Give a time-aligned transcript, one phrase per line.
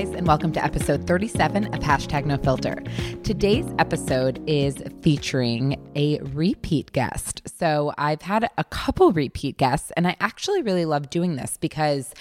[0.00, 2.82] guys, and welcome to episode 37 of Hashtag No Filter.
[3.22, 7.42] Today's episode is featuring a repeat guest.
[7.58, 12.14] So I've had a couple repeat guests, and I actually really love doing this because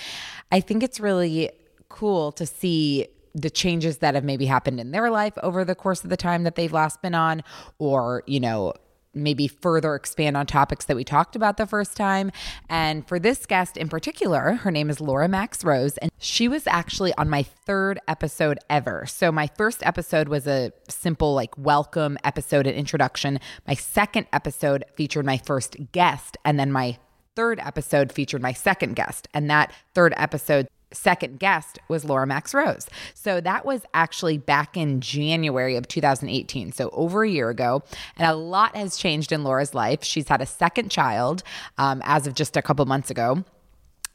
[0.52, 1.52] I think it's really
[1.88, 6.04] cool to see the changes that have maybe happened in their life over the course
[6.04, 7.44] of the time that they've last been on,
[7.78, 8.74] or, you know,
[9.14, 12.32] maybe further expand on topics that we talked about the first time.
[12.70, 16.68] And for this guest in particular, her name is Laura Max Rose, and she was
[16.68, 19.06] actually on my third episode ever.
[19.08, 23.40] So my first episode was a simple, like, welcome episode and introduction.
[23.68, 26.98] My second episode featured my first guest, and then my
[27.36, 29.28] third episode featured my second guest.
[29.34, 32.88] And that third episode second guest was Laura Max Rose.
[33.14, 37.84] So that was actually back in January of 2018, so over a year ago.
[38.18, 40.04] And a lot has changed in Laura's life.
[40.04, 41.44] She's had a second child
[41.78, 43.44] um, as of just a couple months ago.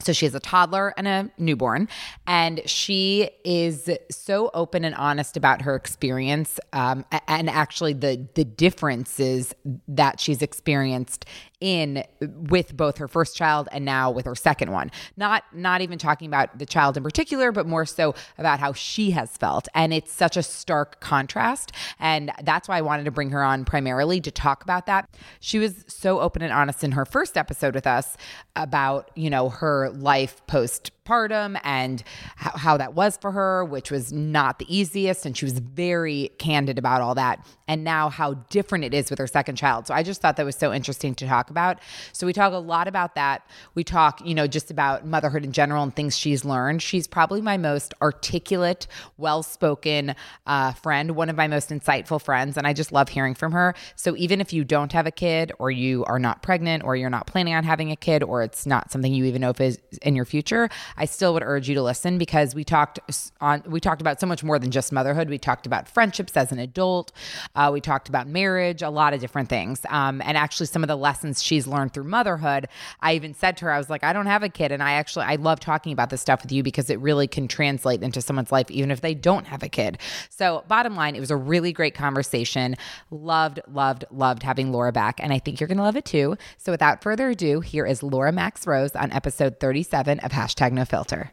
[0.00, 1.89] So she has a toddler and a newborn,
[2.27, 8.44] and she is so open and honest about her experience, um, and actually the the
[8.44, 9.55] differences
[9.88, 11.27] that she's experienced
[11.64, 14.90] in with both her first child and now with her second one.
[15.16, 19.12] Not not even talking about the child in particular, but more so about how she
[19.12, 19.66] has felt.
[19.74, 21.72] And it's such a stark contrast.
[21.98, 25.08] And that's why I wanted to bring her on primarily to talk about that.
[25.40, 28.18] She was so open and honest in her first episode with us
[28.56, 32.02] about, you know, her life post postpartum and
[32.36, 35.27] how, how that was for her, which was not the easiest.
[35.27, 37.47] And she was very candid about all that.
[37.66, 39.86] And now how different it is with her second child.
[39.86, 41.78] So I just thought that was so interesting to talk about.
[42.12, 43.47] So we talk a lot about that.
[43.75, 46.82] We talk, you know, just about motherhood in general and things she's learned.
[46.82, 50.14] She's probably my most articulate, well spoken
[50.47, 52.56] uh, friend, one of my most insightful friends.
[52.56, 53.75] And I just love hearing from her.
[53.97, 57.10] So even if you don't have a kid or you are not pregnant or you're
[57.10, 59.78] not planning on having a kid or it's not something you even know if is
[60.02, 62.99] in your future, I still would urge you to listen because we talked
[63.41, 65.28] on we talked about so much more than just motherhood.
[65.28, 67.12] We talked about friendships as an adult.
[67.55, 70.88] Uh, we talked about marriage, a lot of different things, um, and actually some of
[70.88, 72.69] the lessons she's learned through motherhood.
[73.00, 74.93] I even said to her, I was like, I don't have a kid, and I
[74.93, 78.21] actually I love talking about this stuff with you because it really can translate into
[78.21, 79.99] someone's life even if they don't have a kid.
[80.31, 82.77] So bottom line, it was a really great conversation.
[83.10, 86.37] Loved, loved, loved having Laura back, and I think you're gonna love it too.
[86.59, 90.84] So without further ado, here is Laura Max Rose on episode 37 of Hashtag No
[90.87, 91.33] filter.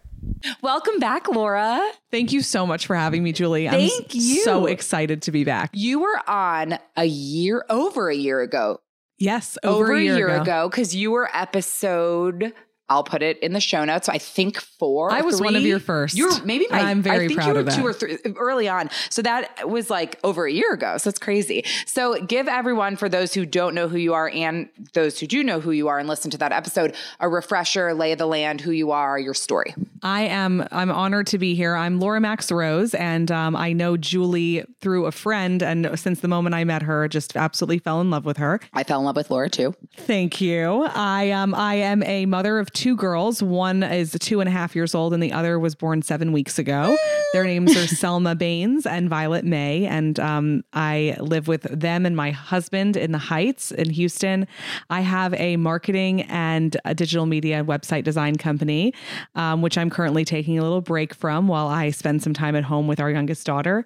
[0.61, 1.81] Welcome back, Laura.
[2.11, 3.67] Thank you so much for having me, Julie.
[3.67, 4.43] Thank I'm you.
[4.43, 5.71] So excited to be back.
[5.73, 8.79] You were on a year over a year ago.
[9.17, 12.53] Yes, over, over a year, ago because you were episode
[12.91, 14.09] I'll put it in the show notes.
[14.09, 15.13] I think four.
[15.13, 15.45] I was three.
[15.45, 16.17] one of your first.
[16.17, 16.81] You're maybe my.
[16.81, 17.75] I'm very I think proud you were of that.
[17.75, 18.89] two or three early on.
[19.09, 20.97] So that was like over a year ago.
[20.97, 21.63] So it's crazy.
[21.85, 25.41] So give everyone, for those who don't know who you are and those who do
[25.41, 28.59] know who you are and listen to that episode, a refresher, lay of the land,
[28.59, 29.73] who you are, your story.
[30.03, 30.67] I am.
[30.69, 31.75] I'm honored to be here.
[31.75, 35.63] I'm Laura Max Rose, and um, I know Julie through a friend.
[35.63, 38.59] And since the moment I met her, just absolutely fell in love with her.
[38.73, 39.75] I fell in love with Laura too.
[39.95, 40.89] Thank you.
[40.93, 43.41] I um I am a mother of two girls.
[43.43, 46.57] One is two and a half years old, and the other was born seven weeks
[46.57, 46.97] ago.
[47.33, 52.15] Their names are Selma Baines and Violet May, and um, I live with them and
[52.15, 54.47] my husband in the Heights in Houston.
[54.89, 58.93] I have a marketing and a digital media website design company,
[59.35, 62.63] um, which I'm currently taking a little break from while I spend some time at
[62.63, 63.85] home with our youngest daughter,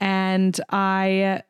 [0.00, 1.42] and I,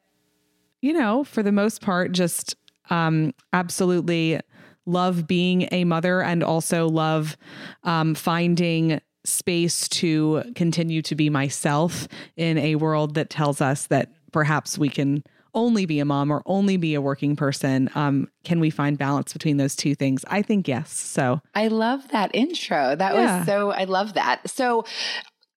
[0.80, 2.56] you know, for the most part, just
[2.90, 4.40] um, absolutely
[4.86, 7.36] love being a mother and also love
[7.82, 12.06] um, finding space to continue to be myself
[12.36, 15.24] in a world that tells us that perhaps we can
[15.54, 17.88] only be a mom or only be a working person.
[17.94, 20.24] Um, can we find balance between those two things?
[20.28, 20.90] I think yes.
[20.92, 22.96] So I love that intro.
[22.96, 23.38] That Yeah.
[23.38, 24.50] was so, I love that.
[24.50, 24.84] So,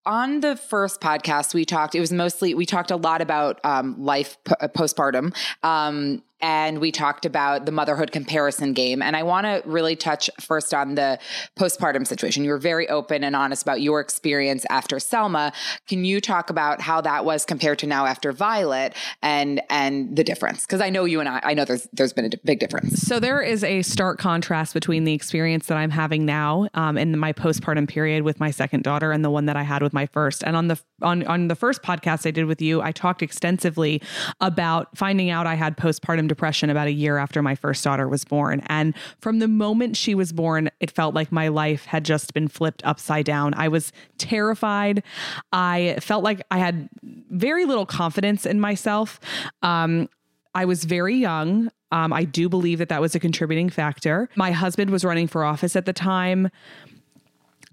[0.05, 3.93] on the first podcast, we talked, it was mostly, we talked a lot about um,
[4.01, 5.35] life p- postpartum.
[5.63, 9.01] Um, and we talked about the motherhood comparison game.
[9.01, 11.19] And I want to really touch first on the
[11.57, 12.43] postpartum situation.
[12.43, 15.51] You were very open and honest about your experience after Selma.
[15.87, 20.23] Can you talk about how that was compared to now after Violet and and the
[20.23, 20.61] difference?
[20.61, 23.01] Because I know you and I, I know there's there's been a big difference.
[23.01, 27.17] So there is a stark contrast between the experience that I'm having now um, in
[27.17, 30.05] my postpartum period with my second daughter and the one that I had with my
[30.05, 30.43] first.
[30.43, 34.01] And on the on on the first podcast I did with you, I talked extensively
[34.39, 38.23] about finding out I had postpartum depression about a year after my first daughter was
[38.23, 38.61] born.
[38.67, 42.47] And from the moment she was born, it felt like my life had just been
[42.47, 43.53] flipped upside down.
[43.55, 45.03] I was terrified.
[45.51, 49.19] I felt like I had very little confidence in myself.
[49.61, 50.09] Um,
[50.53, 51.69] I was very young.
[51.91, 54.27] Um, I do believe that that was a contributing factor.
[54.35, 56.49] My husband was running for office at the time.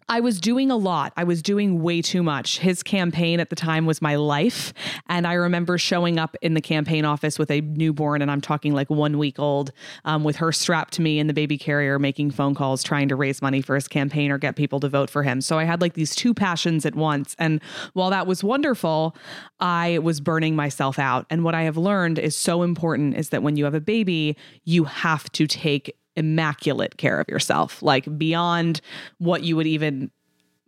[0.08, 1.12] I was doing a lot.
[1.16, 2.58] I was doing way too much.
[2.58, 4.74] His campaign at the time was my life.
[5.08, 8.74] And I remember showing up in the campaign office with a newborn, and I'm talking
[8.74, 9.72] like one week old,
[10.04, 13.16] um, with her strapped to me in the baby carrier, making phone calls, trying to
[13.16, 15.40] raise money for his campaign or get people to vote for him.
[15.40, 17.34] So I had like these two passions at once.
[17.38, 17.62] And
[17.94, 19.16] while that was wonderful,
[19.60, 21.26] I was burning myself out.
[21.30, 24.36] And what I have learned is so important is that when you have a baby,
[24.64, 28.80] you have to take immaculate care of yourself, like beyond
[29.18, 30.10] what you would even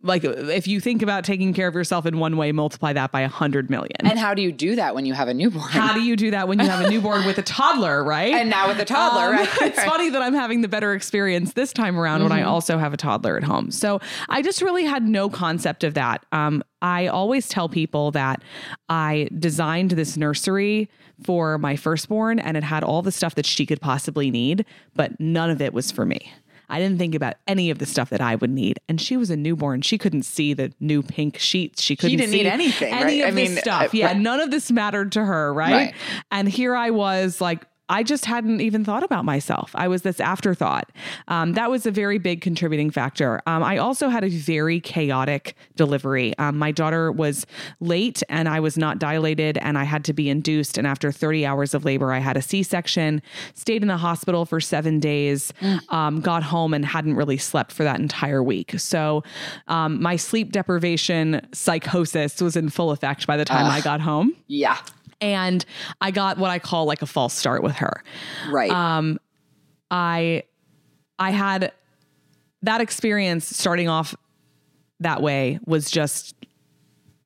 [0.03, 3.21] like if you think about taking care of yourself in one way, multiply that by
[3.21, 3.95] a hundred million.
[4.01, 5.69] And how do you do that when you have a newborn?
[5.69, 8.33] How do you do that when you have a newborn with a toddler, right?
[8.33, 9.49] And now with a toddler, um, right?
[9.61, 12.29] It's funny that I'm having the better experience this time around mm-hmm.
[12.29, 12.49] when I mm-hmm.
[12.49, 13.71] also have a toddler at home.
[13.71, 13.99] So
[14.29, 16.25] I just really had no concept of that.
[16.31, 18.43] Um, I always tell people that
[18.89, 20.89] I designed this nursery
[21.23, 24.65] for my firstborn and it had all the stuff that she could possibly need,
[24.95, 26.31] but none of it was for me.
[26.69, 28.79] I didn't think about any of the stuff that I would need.
[28.89, 29.81] And she was a newborn.
[29.81, 31.81] She couldn't see the new pink sheets.
[31.81, 32.93] She couldn't she didn't see need anything.
[32.93, 33.29] Any right?
[33.29, 33.83] of I this mean, stuff.
[33.83, 34.17] Uh, yeah, right.
[34.17, 35.71] none of this mattered to her, right?
[35.71, 35.93] right?
[36.29, 39.71] And here I was like I just hadn't even thought about myself.
[39.75, 40.91] I was this afterthought.
[41.27, 43.41] Um, that was a very big contributing factor.
[43.47, 46.37] Um, I also had a very chaotic delivery.
[46.37, 47.45] Um, my daughter was
[47.79, 50.77] late and I was not dilated and I had to be induced.
[50.77, 53.21] And after 30 hours of labor, I had a C section,
[53.53, 56.21] stayed in the hospital for seven days, mm.
[56.21, 58.73] got home and hadn't really slept for that entire week.
[58.77, 59.23] So
[59.67, 64.35] um, my sleep deprivation psychosis was in full effect by the time I got home.
[64.47, 64.77] Yeah
[65.21, 65.65] and
[66.01, 68.03] I got what I call like a false start with her.
[68.49, 68.71] Right.
[68.71, 69.19] Um,
[69.89, 70.43] I
[71.19, 71.71] I had
[72.63, 74.15] that experience starting off
[74.99, 76.35] that way was just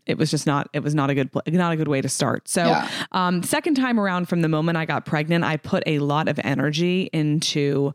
[0.05, 2.47] it was just not it was not a good not a good way to start.
[2.47, 2.89] So, yeah.
[3.11, 6.39] um, second time around from the moment I got pregnant, I put a lot of
[6.43, 7.93] energy into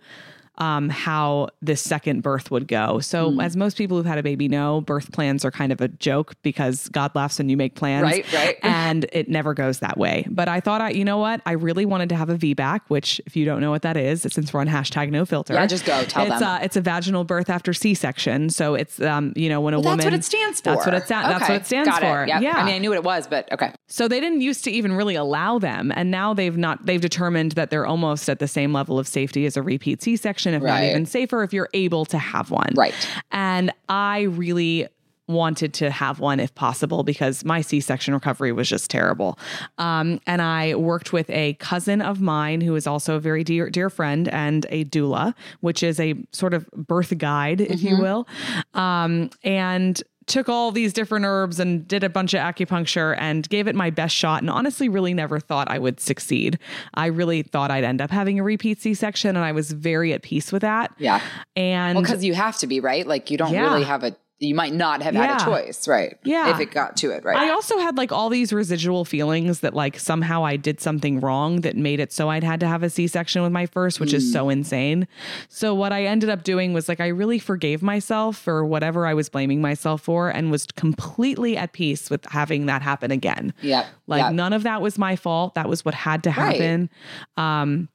[0.59, 3.01] um, how this second birth would go.
[3.01, 3.45] So, mm.
[3.45, 6.35] as most people who've had a baby know, birth plans are kind of a joke
[6.43, 8.03] because God laughs when you make plans.
[8.03, 8.59] Right, right.
[8.67, 10.27] And it never goes that way.
[10.29, 11.41] But I thought, I, you know what?
[11.47, 14.27] I really wanted to have a VBAC, which, if you don't know what that is,
[14.29, 15.55] since we're on hashtag no filter.
[15.55, 16.43] Yeah, just go tell it's, them.
[16.43, 18.51] Uh, it's a vaginal birth after C section.
[18.51, 19.99] So, it's, um, you know, when a well, woman.
[19.99, 20.71] That's what it stands for.
[20.71, 21.29] That's what it, sta- okay.
[21.29, 22.25] that's what it stands Got for.
[22.25, 22.29] It.
[22.29, 22.43] Yep.
[22.43, 22.57] Yeah.
[22.57, 23.73] I mean, I knew what it was, but okay.
[23.87, 25.93] So, they didn't used to even really allow them.
[25.95, 29.47] And now they've not, they've determined that they're almost at the same level of safety
[29.47, 30.83] as a repeat C section, if right.
[30.83, 32.73] not even safer safer if you're able to have one.
[32.75, 32.95] Right.
[33.31, 34.89] And I really
[35.29, 39.41] wanted to have one if possible because my C-section recovery was just terrible.
[39.77, 43.69] Um, and I worked with a cousin of mine who is also a very dear
[43.69, 47.89] dear friend and a doula, which is a sort of birth guide, if mm-hmm.
[47.89, 48.29] you will.
[48.75, 53.69] Um, and took all these different herbs and did a bunch of acupuncture and gave
[53.69, 56.59] it my best shot and honestly really never thought I would succeed.
[56.95, 60.23] I really thought I'd end up having a repeat C-section and I was very at
[60.23, 60.93] peace with that.
[60.99, 61.21] Yeah.
[61.55, 63.07] And well, cuz you have to be, right?
[63.07, 63.73] Like you don't yeah.
[63.73, 65.39] really have a you might not have yeah.
[65.39, 66.19] had a choice, right?
[66.23, 66.55] Yeah.
[66.55, 67.39] If it got to it, right?
[67.39, 71.63] I also had like all these residual feelings that like somehow I did something wrong
[71.63, 74.11] that made it so I'd had to have a C section with my first, which
[74.11, 74.17] mm.
[74.17, 75.09] is so insane.
[75.49, 79.15] So what I ended up doing was like I really forgave myself for whatever I
[79.15, 83.55] was blaming myself for and was completely at peace with having that happen again.
[83.63, 83.87] Yeah.
[84.07, 84.33] Like yep.
[84.35, 85.55] none of that was my fault.
[85.55, 86.91] That was what had to happen.
[87.39, 87.63] Right.
[87.63, 87.89] Um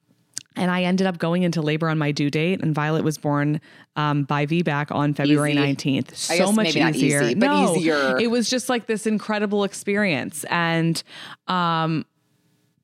[0.56, 3.60] and I ended up going into labor on my due date, and Violet was born
[3.96, 6.16] um, by VBAC on February nineteenth.
[6.16, 8.18] So much easier, easy, but no, easier.
[8.18, 11.02] It was just like this incredible experience, and
[11.48, 12.04] um,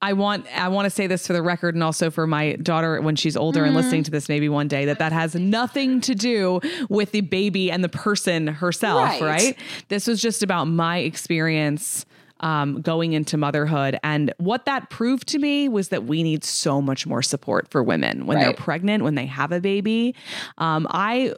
[0.01, 3.01] I want I want to say this for the record, and also for my daughter
[3.01, 3.69] when she's older mm-hmm.
[3.69, 7.23] and listening to this maybe one day that that has nothing to do with the
[7.23, 9.23] baby and the person herself, right?
[9.23, 9.59] right?
[9.89, 12.07] This was just about my experience
[12.41, 13.99] um, going into motherhood.
[14.03, 17.83] And what that proved to me was that we need so much more support for
[17.83, 18.45] women when right.
[18.45, 20.15] they're pregnant, when they have a baby.
[20.59, 21.35] Um, I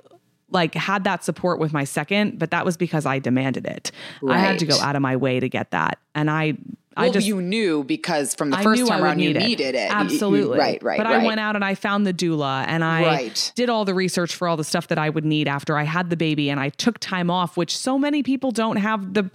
[0.51, 3.93] like had that support with my second, but that was because I demanded it.
[4.21, 4.37] Right.
[4.37, 5.99] I had to go out of my way to get that.
[6.15, 6.55] And I
[7.01, 9.91] well, I just you knew because from the first time around you needed it.
[9.93, 10.57] Absolutely.
[10.57, 10.99] You, right, right.
[10.99, 11.23] But right.
[11.23, 13.53] I went out and I found the doula and I right.
[13.55, 16.11] did all the research for all the stuff that I would need after I had
[16.11, 19.31] the baby and I took time off, which so many people don't have the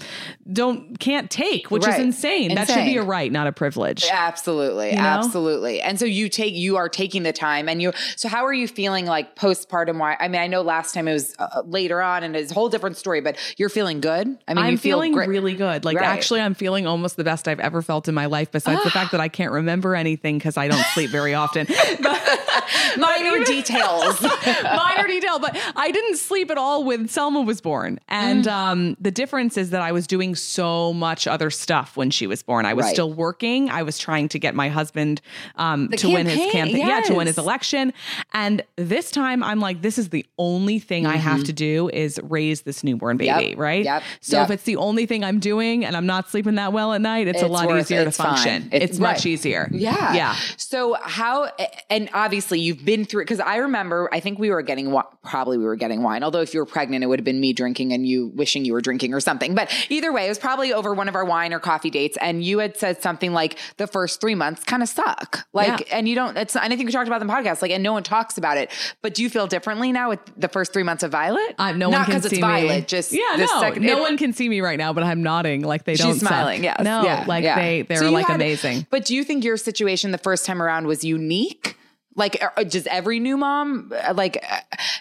[0.51, 1.99] don't can't take, which right.
[1.99, 2.51] is insane.
[2.51, 2.55] insane.
[2.55, 4.05] That should be a right, not a privilege.
[4.11, 4.89] Absolutely.
[4.89, 5.01] You know?
[5.01, 5.81] Absolutely.
[5.81, 8.67] And so you take you are taking the time and you so how are you
[8.67, 12.23] feeling like postpartum why I mean I know last time it was uh, later on
[12.23, 14.27] and it's a whole different story but you're feeling good?
[14.47, 15.29] I mean I'm you feel feeling great.
[15.29, 15.85] really good.
[15.85, 18.83] Like actually I'm feeling almost the best best I've ever felt in my life, besides
[18.83, 21.67] the fact that I can't remember anything because I don't sleep very often.
[22.97, 24.21] Minor details.
[24.63, 27.99] minor detail, but I didn't sleep at all when Selma was born.
[28.09, 28.51] And Mm.
[28.51, 32.43] um, the difference is that I was doing so much other stuff when she was
[32.43, 32.65] born.
[32.65, 32.93] I was Right.
[32.93, 33.69] still working.
[33.69, 35.21] I was trying to get my husband
[35.55, 37.93] um, to win his campaign, campaign, yeah, to win his election.
[38.33, 42.19] And this time, I'm like, this is the only thing I have to do is
[42.23, 43.49] raise this newborn baby, Mm-hmm.
[43.49, 43.83] Yep, right?
[43.85, 44.45] yep, So yep.
[44.49, 47.27] if it's the only thing I'm doing and I'm not sleeping that well at night,
[47.27, 48.27] it's, a It's a lot worth easier to It's fine.
[48.27, 48.63] function.
[48.71, 49.25] It's- It's, much right.
[49.27, 49.69] easier.
[49.71, 50.13] Yeah.
[50.13, 50.35] Yeah.
[50.57, 51.49] So how
[51.89, 53.25] and obviously you've been through it.
[53.25, 56.23] because I remember I think we were getting probably we were getting wine.
[56.23, 58.73] Although if you were pregnant, it would have been me drinking and you wishing you
[58.73, 59.55] were drinking or something.
[59.55, 62.43] But either way, it was probably over one of our wine or coffee dates, and
[62.43, 65.47] you had said something like the first three months kind of suck.
[65.53, 65.97] Like, Yeah.
[65.97, 66.37] and you don't.
[66.37, 67.61] It's and I think we talked about the podcast.
[67.61, 68.71] Like, and no one talks about it.
[69.01, 71.55] But do you feel differently now with the first three months of Violet?
[71.57, 72.75] Uh, no Not one can 'cause see it's Violet.
[72.81, 72.85] me.
[72.87, 75.61] Just yeah, no, second- no it- one can see me right now, but I'm nodding
[75.61, 76.15] like they She's don't.
[76.19, 76.27] suck.
[76.29, 76.63] smiling.
[76.63, 76.81] Yes.
[76.81, 77.24] no, Yeah.
[77.27, 77.55] Like yeah.
[77.55, 78.85] they they're So like had- amazing.
[78.89, 81.77] But do you think your situation the first time around was unique?
[82.15, 84.43] Like, uh, does every new mom uh, like?
[84.49, 84.59] uh,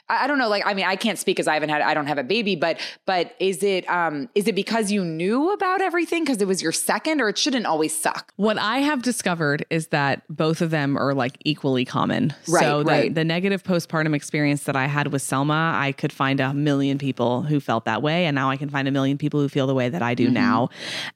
[0.09, 0.49] I don't know.
[0.49, 1.81] Like, I mean, I can't speak because I haven't had.
[1.83, 2.57] I don't have a baby.
[2.57, 6.61] But but is it um is it because you knew about everything because it was
[6.63, 8.33] your second, or it shouldn't always suck?
[8.37, 12.35] What I have discovered is that both of them are like equally common.
[12.49, 13.15] Right, so the, right.
[13.15, 17.43] the negative postpartum experience that I had with Selma, I could find a million people
[17.43, 18.27] who felt that way.
[18.27, 20.25] And now I can find a million people who feel the way that I Mm-hmm.
[20.27, 20.69] do now.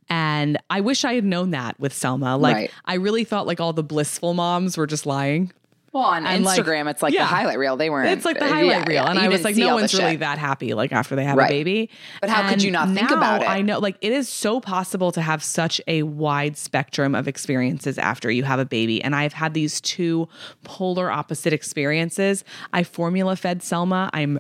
[0.09, 2.37] And I wish I had known that with Selma.
[2.37, 2.71] Like, Right.
[2.85, 5.53] I really thought like all the blissful moms were just lying.
[5.93, 7.23] Well, on And, like, Instagram, it's like yeah.
[7.23, 7.77] the highlight reel.
[7.77, 8.11] They weren't.
[8.11, 9.05] It's like the uh, highlight yeah, reel.
[9.05, 9.11] yeah.
[9.11, 10.21] And I was like, no one's really shit.
[10.21, 11.47] that happy like after they have Right.
[11.47, 11.91] a baby.
[12.21, 13.49] But how could you not think about it?
[13.49, 17.99] I know like it is so possible to have such a wide spectrum of experiences
[17.99, 19.03] after you have a baby.
[19.03, 20.29] And I've had these two
[20.65, 22.45] polar opposite experiences.
[22.73, 24.11] I formula fed Selma.
[24.13, 24.39] I'm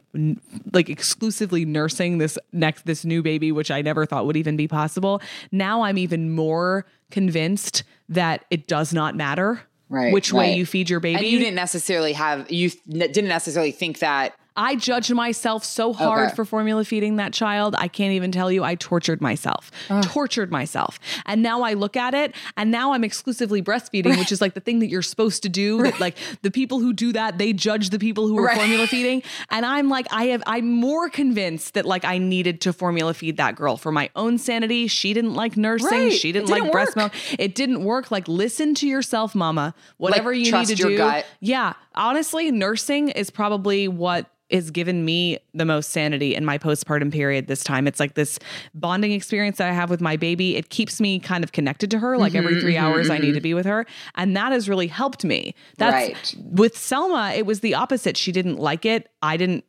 [0.73, 4.69] like exclusively nursing this next this new baby, which I never thought would even be
[4.69, 5.23] possible.
[5.51, 10.57] Now I'm even more convinced that it does not matter Right, which way right.
[10.57, 11.19] you feed your baby.
[11.19, 12.51] And you didn't necessarily have.
[12.51, 14.35] You th- didn't necessarily think that.
[14.59, 16.35] I judged myself so hard Okay.
[16.35, 17.77] for formula feeding that child.
[17.79, 18.65] I can't even tell you.
[18.65, 19.71] I tortured myself,
[20.03, 20.99] tortured myself.
[21.27, 24.61] And now I look at it and now I'm exclusively breastfeeding, which is like the
[24.61, 25.79] thing that you're supposed to do.
[25.89, 28.57] That like the people who do that, they judge the people who are Right.
[28.57, 29.23] formula feeding.
[29.51, 33.37] And I'm like, I have, I'm more convinced that like I needed to formula feed
[33.37, 34.89] that girl for my own sanity.
[34.89, 35.89] She didn't like nursing.
[35.89, 36.13] Right.
[36.13, 37.13] She didn't, didn't like breast milk.
[37.39, 38.11] It didn't work.
[38.11, 39.73] Like listen to yourself, mama.
[39.99, 40.97] Whatever you trust need to do.
[40.97, 41.25] gut.
[41.39, 41.75] Yeah.
[41.95, 47.47] Honestly, nursing is probably what has given me the most sanity in my postpartum period
[47.49, 47.87] this time.
[47.87, 48.39] It's like this
[48.75, 50.57] bonding experience that I have with my baby.
[50.57, 52.17] It keeps me kind of connected to her.
[52.17, 54.87] Like Mm-hmm, every 3 hours I need to be with her, and that has really
[54.87, 55.55] helped me.
[55.77, 56.35] That's Right.
[56.39, 58.17] with Selma, it was the opposite.
[58.17, 59.09] She didn't like it.
[59.23, 59.65] I didn't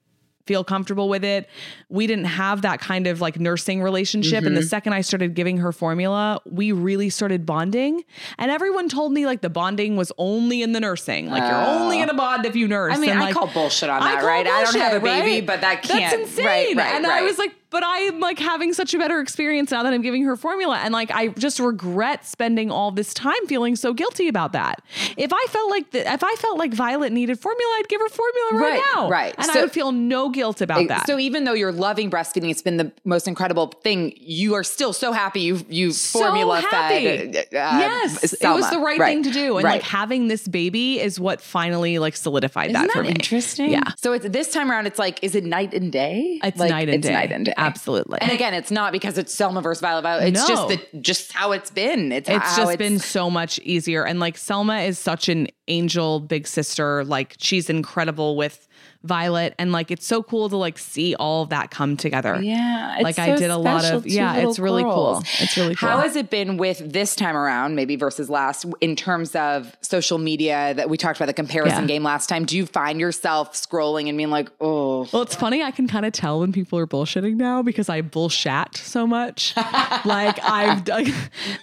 [0.49, 1.47] feel comfortable with it.
[1.89, 4.43] We didn't have that kind of like nursing relationship.
[4.45, 4.67] And the Mm-hmm.
[4.67, 8.03] second I started giving her formula, we really started bonding.
[8.39, 11.29] And everyone told me like the bonding was only in the nursing.
[11.29, 12.93] Like you're only going to bond if you nurse.
[12.93, 12.97] Oh.
[12.97, 14.47] I mean, And, I like, call bullshit on that, call right?
[14.47, 15.45] I don't have a baby, right?
[15.45, 15.99] but that can't.
[16.17, 16.45] That's insane.
[16.47, 17.21] Right, right, and right.
[17.21, 20.23] I was like, but I'm like having such a better experience now that I'm giving
[20.23, 20.77] her formula.
[20.77, 24.81] And like, I just regret spending all this time feeling so guilty about that.
[25.17, 28.09] If I felt like the, if I felt like Violet needed formula, I'd give her
[28.09, 29.09] formula right, Right, now.
[29.09, 29.35] right.
[29.37, 31.05] And So- I would feel no guilt about that.
[31.07, 34.13] So even though you're loving breastfeeding, it's been the most incredible thing.
[34.17, 37.05] You are still so happy you you so formula happy.
[37.31, 37.35] fed.
[37.37, 39.73] uh, yes, it was the right, Right, thing to do, and right.
[39.73, 43.09] like having this baby is what finally like solidified Isn't that for me.
[43.09, 43.69] interesting?
[43.71, 44.87] Yeah, So it's this time around.
[44.87, 46.39] It's like, is it night and day?
[46.43, 47.13] It's Like, night and it's day.
[47.13, 47.53] night and day.
[47.59, 48.19] Absolutely.
[48.21, 50.01] And again, it's not because it's Selma versus Violet.
[50.03, 50.29] Violet.
[50.29, 52.11] It's just the just how it's been.
[52.11, 54.05] It's it's just been so much easier.
[54.05, 57.03] And like Selma is such an angel big sister.
[57.05, 58.67] Like she's incredible with
[59.03, 62.37] Violet, and like it's so cool to like see all of that come together.
[62.41, 64.35] Yeah, it's like I did a lot of yeah.
[64.37, 65.23] It's really cool.
[65.39, 65.87] It's really cool.
[65.87, 70.17] How has it been with this time around, maybe versus last, in terms of social
[70.17, 71.87] media that we talked about the comparison Yeah.
[71.87, 72.43] game last time?
[72.43, 75.63] Do you find yourself scrolling and being like, oh, Well, it's funny.
[75.63, 79.53] I can kind of tell when people are bullshitting now because I bullshat so much.
[80.05, 81.07] like I've done.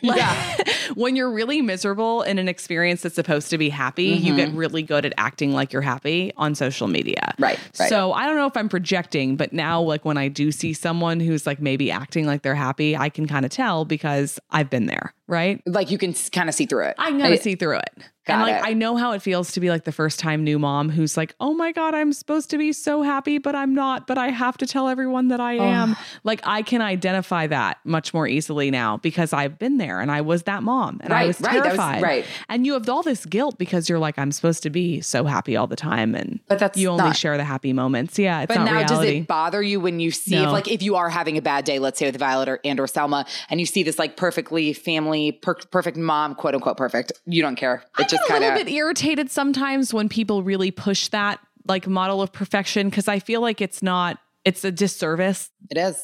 [0.02, 4.52] Like, when you're really miserable in an experience that's supposed to be happy, you get
[4.52, 7.16] really good at acting like you're happy on social media.
[7.32, 7.42] Mm-hmm.
[7.42, 7.88] Right, right.
[7.88, 11.20] So I don't know if I'm projecting, but now like when I do see someone
[11.20, 14.86] who's like maybe acting like they're happy, I can kind of tell because I've been
[14.86, 15.12] there.
[15.28, 15.60] Right.
[15.66, 16.94] like you can kind of see through it.
[16.98, 17.90] I can kind of see through it.
[18.28, 18.68] And like it.
[18.68, 21.36] I know how it feels to be like the first time new mom who's like,
[21.38, 24.56] "Oh my god, I'm supposed to be so happy, but I'm not, but I have
[24.58, 28.96] to tell everyone that I am." Like I can identify that much more easily now
[28.96, 31.62] because I've been there and I was that mom and I Right, was right, was-
[31.62, 32.02] terrified.
[32.02, 32.24] right.
[32.48, 35.56] And you have all this guilt because you're like, "I'm supposed to be so happy
[35.56, 38.18] all the time," and But that's you only not- share the happy moments.
[38.18, 40.82] Yeah, it's But not now, does it bother you when you see, if like, if
[40.82, 43.60] you are having a bad day, let's say with Violet or and or Selma, and
[43.60, 47.12] you see this like perfectly family family, per- perfect mom, quote unquote perfect.
[47.26, 47.84] You don't care.
[47.98, 51.08] It I just get a kind little of bit irritated sometimes when people really push
[51.08, 54.18] that like model of perfection because I feel like it's not.
[54.44, 55.50] It's a disservice.
[55.70, 56.00] it is.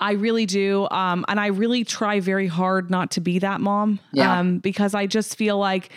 [0.00, 0.88] I really do.
[0.90, 4.00] Um, and I really try very hard not to be that mom.
[4.12, 4.40] Yeah.
[4.40, 5.90] Um, because I just feel like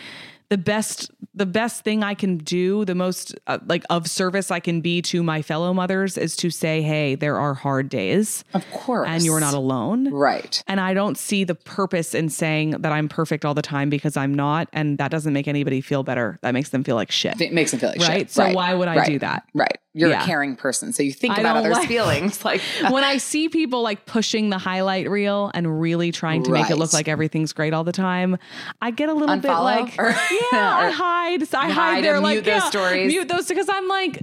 [0.50, 4.58] the best the best thing I can do, the most uh, like of service I
[4.60, 8.68] can be to my fellow mothers is to say, "Hey, there are hard days Of
[8.72, 9.08] course.
[9.08, 10.62] and you're not alone." right.
[10.66, 14.16] And I don't see the purpose in saying that I'm perfect all the time because
[14.16, 16.38] I'm not and that doesn't make anybody feel better.
[16.42, 17.40] That makes them feel like shit.
[17.40, 18.18] It makes them feel like Right?
[18.20, 18.30] shit.
[18.30, 19.06] So why would I right.
[19.06, 19.44] do that?
[19.54, 19.76] Right.
[19.94, 20.22] You're Yeah.
[20.22, 22.44] a caring person, so you think I about others' like- feelings.
[22.48, 26.70] Like when I see people like pushing the highlight reel and really trying to make
[26.70, 28.38] it look like everything's great all the time,
[28.80, 30.14] I get a little bit like, Or-
[30.52, 31.42] yeah, I hide.
[31.54, 33.06] I hide hide and like mute those stories.
[33.08, 34.22] mute those because I'm like,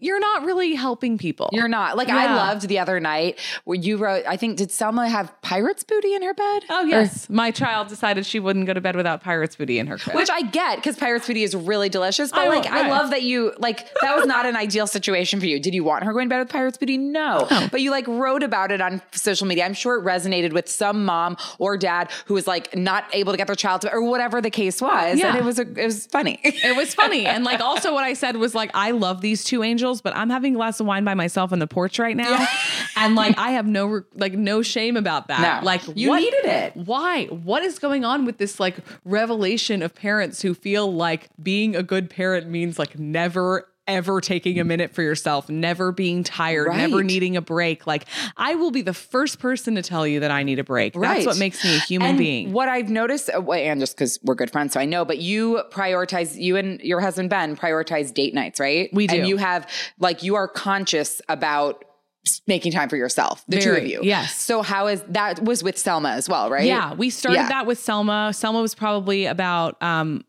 [0.00, 1.48] you're not really helping people.
[1.52, 1.96] You're not.
[1.96, 4.24] Like I loved the other night where you wrote.
[4.26, 6.64] I think did Selma have pirate's booty in her bed?
[6.70, 9.98] Oh yes, my child decided she wouldn't go to bed without pirate's booty in her
[9.98, 10.16] crib.
[10.16, 12.30] Which I get because pirate's booty is really delicious.
[12.30, 15.46] But I like, I love that you like that was not an ideal situation for
[15.46, 15.60] you.
[15.60, 16.98] Did you want her going to bed with pirate's booty?
[16.98, 17.46] No.
[17.70, 19.64] But you like wrote about it on social media.
[19.64, 23.36] I'm sure it resonated with some mom or dad who was like not able to
[23.36, 25.18] get their child to or whatever the case was.
[25.18, 25.28] Yeah.
[25.28, 26.40] And it was a, it was funny.
[26.42, 27.26] it was funny.
[27.26, 30.30] And like also what I said was like, I love these two angels, but I'm
[30.30, 32.46] having a glass of wine by myself on the porch right now.
[32.96, 35.62] And like I have no like no shame about that.
[35.62, 35.64] No.
[35.66, 36.76] Like You what- needed it.
[36.76, 37.24] Why?
[37.26, 41.82] What is going on with this like revelation of parents who feel like being a
[41.82, 47.02] good parent means like never ever taking a minute for yourself, never being tired, never
[47.02, 47.86] needing a break.
[47.86, 48.04] Like
[48.36, 50.94] I will be the first person to tell you that I need a break.
[50.94, 52.52] That's what makes me a human and being.
[52.52, 55.62] What I've noticed, uh, and just because we're good friends, so I know, but you
[55.70, 58.90] prioritize, you and your husband Ben prioritize date nights, right?
[58.92, 59.16] We do.
[59.16, 59.68] And you have,
[59.98, 61.84] like, you are conscious about
[62.46, 64.00] making time for yourself, the two of you.
[64.02, 64.34] yes.
[64.36, 66.64] So how is that was with Selma as well, right?
[66.66, 67.48] Yeah, we started Yeah.
[67.48, 68.32] that with Selma.
[68.34, 70.22] Selma was probably about um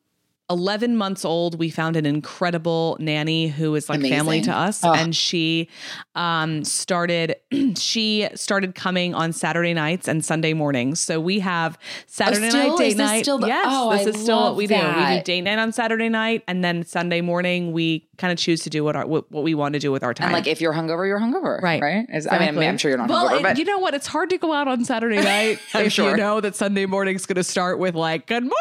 [0.51, 1.57] 11 months old.
[1.57, 4.93] We found an incredible nanny who is like family to us Oh.
[4.93, 5.69] and she
[6.15, 7.37] um started
[7.77, 10.99] she started coming on Saturday nights and Sunday mornings.
[10.99, 12.69] So we have Saturday still?
[12.69, 13.21] night date night.
[13.23, 14.75] still the- yes, Oh, this I is still what we do.
[14.75, 15.25] We do that.
[15.25, 18.83] date night on Saturday night and then Sunday morning we kind of choose to do
[18.83, 20.25] what our what, what we want to do with our time.
[20.27, 21.61] And like, if you're hungover, you're hungover.
[21.61, 21.81] Right.
[21.81, 22.05] Right.
[22.13, 23.93] Is- I mean, I'm sure you're not well, hungover, it- but you know what?
[23.93, 26.11] It's hard to go out on Saturday night I'm if sure.
[26.11, 28.55] you know that Sunday morning's going to start with like "Good morning"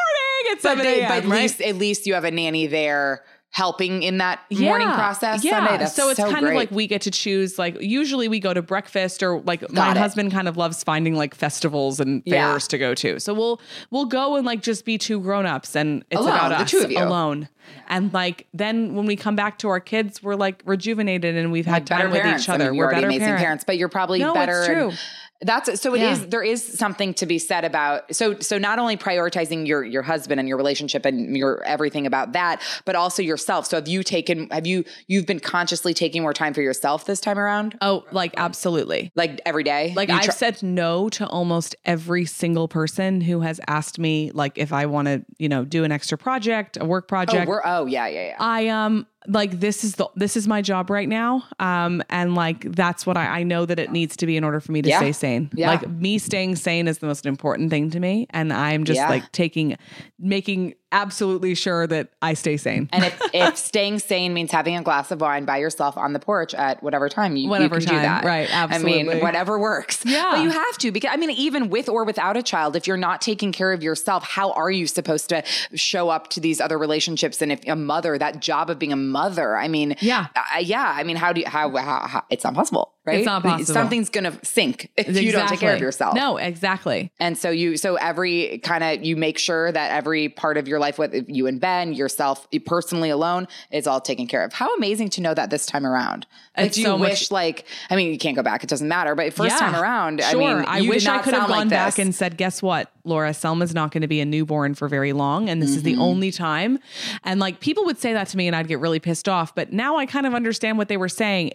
[0.51, 1.09] at but, seven they, a.m.
[1.09, 1.43] but at right?
[1.43, 3.23] least, at least you have a nanny there
[3.53, 5.43] helping in that morning process.
[5.43, 5.59] Yeah.
[5.67, 5.79] Sunday.
[5.79, 6.51] That's so it's kind great.
[6.51, 7.59] of like we get to choose.
[7.59, 9.97] Like usually we go to breakfast or like my it.
[9.97, 12.49] husband kind of loves finding like festivals and Yeah.
[12.49, 13.19] fairs to go to.
[13.19, 16.49] So we'll we'll go and like just be two grown ups and it's Alone, about
[16.51, 16.99] the us two of you.
[17.03, 17.49] alone.
[17.89, 21.67] And like then when we come back to our kids, we're like rejuvenated and we've
[21.67, 22.45] had better time with parents.
[22.45, 22.67] each other.
[22.67, 23.43] I mean, we're already better amazing parents.
[23.43, 24.61] parents, but you're probably No, better.
[24.61, 24.99] it's and true.
[25.43, 25.95] That's so.
[25.95, 26.21] It is.
[26.21, 26.27] Yeah.
[26.29, 30.39] There is something to be said about so so not only prioritizing your your husband
[30.39, 33.67] and your relationship and your everything about that, but also yourself.
[33.67, 34.49] So have you taken?
[34.51, 37.77] Have you you've been consciously taking more time for yourself this time around?
[37.81, 39.13] Oh, like absolutely.
[39.15, 39.93] Like every day.
[39.97, 44.31] Like You I've try- said no to almost every single person who has asked me
[44.33, 47.49] like if I want to, you know, do an extra project, a work Oh, project.
[47.49, 48.37] we're oh yeah yeah yeah.
[48.39, 51.45] I um like this is the this is my job right now.
[51.59, 54.61] Um and like that's what I I know that it needs to be in order
[54.61, 54.99] for me to Yeah.
[54.99, 55.51] stay sane.
[55.55, 55.69] Yeah.
[55.69, 59.11] Like me staying sane is the most important thing to me and I'm just Yeah.
[59.11, 59.77] like taking
[60.19, 62.89] making absolutely sure that I stay sane.
[62.93, 66.19] And if, if staying sane means having a glass of wine by yourself on the
[66.19, 68.25] porch at whatever time, you, you Whatever can do that.
[68.25, 69.01] Right, Absolutely.
[69.01, 70.05] I mean, whatever works.
[70.05, 70.31] Yeah.
[70.33, 72.97] But you have to because I mean, even with or without a child, if you're
[72.97, 75.43] not taking care of yourself, how are you supposed to
[75.75, 77.41] show up to these other relationships?
[77.43, 80.27] And if a mother, that job of being a mother, I mean, Yeah.
[80.35, 80.93] uh, yeah.
[80.97, 83.19] I mean, how do you, how, how, how it's not possible, right?
[83.19, 83.73] It's not possible.
[83.75, 86.15] Something's going to sink if you don't take care of yourself.
[86.15, 87.11] No, exactly.
[87.21, 90.79] And so you, so every kind of, you make sure that every part of your
[90.79, 94.53] life, with you and Ben, yourself personally alone, is all taken care of.
[94.53, 96.27] How amazing to know that this time around.
[96.57, 98.69] Like, It's do you so much- wish, like, I mean, you can't go back; it
[98.69, 99.15] doesn't matter.
[99.15, 99.59] But first Yeah.
[99.59, 100.43] time around, Sure.
[100.43, 102.91] I mean, I wish I could have sound like gone back and said, guess what,
[103.05, 105.49] Laura, Selma's not going to be a newborn for very long.
[105.49, 105.85] And this is Mm-hmm.
[105.85, 106.79] the only time.
[107.25, 109.55] And like people would say that to me and I'd get really pissed off.
[109.55, 111.53] But now I kind of understand what they were saying.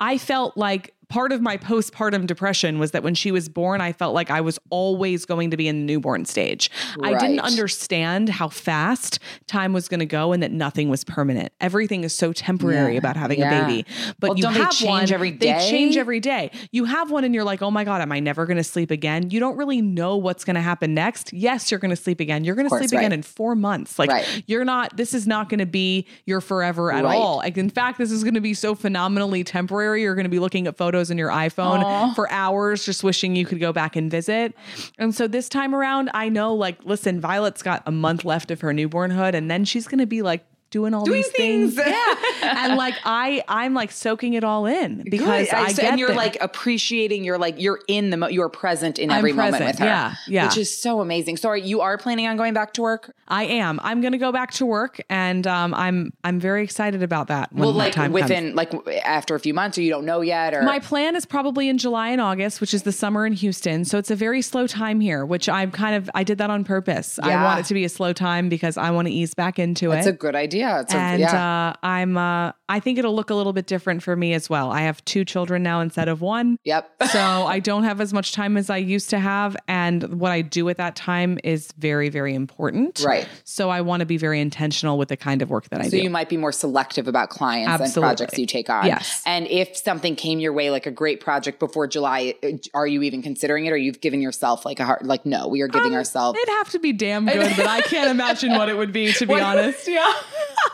[0.00, 3.92] I felt like part of my postpartum depression was that when she was born, I
[3.92, 6.70] felt like I was always going to be in the newborn stage.
[7.02, 11.52] I didn't understand how fast time was going to go and that nothing was permanent.
[11.60, 12.98] Everything is so temporary Yeah.
[12.98, 13.62] about having Yeah.
[13.62, 13.86] a baby.
[14.18, 16.50] But Well, you have change one, every They change every day.
[16.72, 18.90] You have one and you're like, oh my God, am I never going to sleep
[18.90, 19.30] again?
[19.30, 21.32] You don't really know what's going to happen next.
[21.32, 22.42] Yes, you're going to sleep again.
[22.44, 23.98] You're going to sleep again in four months.
[23.98, 24.42] Like Right.
[24.46, 27.16] you're not, this is not going to be your forever at Right.
[27.16, 27.36] all.
[27.38, 30.02] Like in fact, this is going to be so phenomenally temporary.
[30.02, 33.36] You're going to be looking at photos photos in your iPhone for hours, just wishing
[33.36, 34.54] you could go back and visit.
[34.98, 38.62] And so this time around, I know, like, listen, Violet's got a month left of
[38.62, 41.74] her newbornhood, and then she's going to be like doing all Doing these things.
[41.76, 41.88] things.
[41.88, 42.14] Yeah.
[42.66, 45.54] and like I I'm like soaking it all in because Good.
[45.54, 47.24] I so- get and you're that- like appreciating.
[47.24, 49.86] You're like you're in the mo- you're present in every moment with her.
[49.86, 50.46] yeah, yeah.
[50.46, 51.36] which is so amazing.
[51.36, 53.14] Sorry, you are planning on going back to work?
[53.28, 53.80] I am.
[53.82, 57.52] I'm going to go back to work and um I'm I'm very excited about that
[57.52, 58.22] when Well, like time comes.
[58.22, 58.72] within like
[59.04, 61.78] after a few months, or you don't know yet, or My plan is probably in
[61.78, 63.84] July and August, which is the summer in Houston.
[63.84, 66.64] So it's a very slow time here, which I'm kind of I did that on
[66.64, 67.18] purpose.
[67.22, 69.92] I want it to be a slow time because I want to ease back into
[69.92, 70.10] it's it.
[70.10, 70.65] That's a good idea.
[70.80, 71.68] It's a, and yeah.
[71.68, 74.70] uh, I'm uh, I think it'll look a little bit different for me as well.
[74.70, 76.58] I have two children now instead of one.
[76.64, 76.90] yep.
[77.10, 79.56] so I don't have as much time as I used to have.
[79.68, 83.02] And what I do at that time is very, very important.
[83.06, 83.28] Right.
[83.44, 85.90] So I want to be very intentional with the kind of work that I So
[85.90, 85.98] do.
[85.98, 88.86] So you might be more selective about clients and projects you take on.
[88.86, 89.22] Yes.
[89.26, 93.02] And if something came your way, like a great project before July, uh, are you
[93.02, 95.92] even considering it, or you've given yourself like a hard, like no, we are giving
[95.92, 96.36] Um, ourselves.
[96.36, 99.26] It'd have to be damn good, but I can't imagine what it would be, to
[99.26, 99.86] be honest.
[99.86, 100.12] Yeah.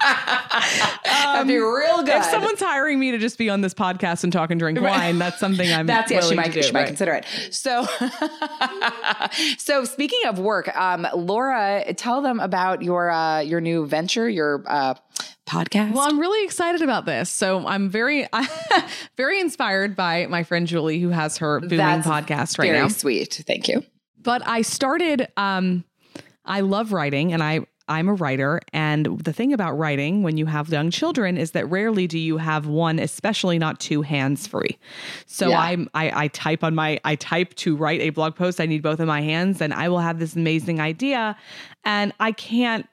[0.00, 2.08] That'd be real good.
[2.16, 5.18] If someone's hiring me to just be on this podcast and talk and drink wine,
[5.18, 6.62] that's something I'm That's yeah, she might, do.
[6.62, 7.26] she might consider it.
[7.50, 7.86] So,
[9.58, 14.64] so speaking of work, um, Laura, tell them about your uh, your new venture, your
[14.66, 14.94] uh,
[15.46, 15.92] podcast.
[15.92, 17.30] Well, I'm really excited about this.
[17.30, 18.26] So I'm very,
[19.16, 22.88] very inspired by my friend Julie, who has her booming That's podcast right very now.
[22.88, 23.42] sweet.
[23.46, 23.82] Thank you.
[24.20, 25.84] but I started um
[26.44, 30.46] I love writing and I I'm a writer and the thing about writing when you
[30.46, 34.78] have young children is that rarely do you have one especially not two hands free.
[35.26, 35.60] So Yeah.
[35.60, 38.82] I'm I I type on my I type to write a blog post I need
[38.82, 41.36] both of my hands and I will have this amazing idea
[41.84, 42.86] and I can't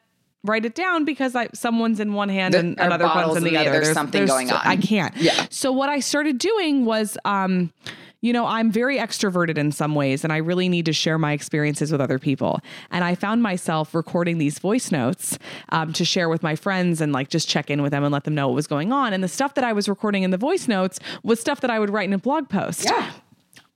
[0.43, 3.57] write it down because I someone's in one hand and another one's in the the-
[3.57, 3.71] other.
[3.71, 4.61] there's something going on.
[4.63, 5.15] I can't.
[5.17, 5.47] Yeah.
[5.49, 7.73] So what I started doing was um
[8.21, 11.31] you know, I'm very extroverted in some ways, and I really need to share my
[11.31, 12.59] experiences with other people.
[12.91, 15.37] And I found myself recording these voice notes
[15.69, 18.25] um, to share with my friends and like just check in with them and let
[18.25, 19.13] them know what was going on.
[19.13, 21.79] And the stuff that I was recording in the voice notes was stuff that I
[21.79, 22.85] would write in a blog post.
[22.85, 23.11] Yeah.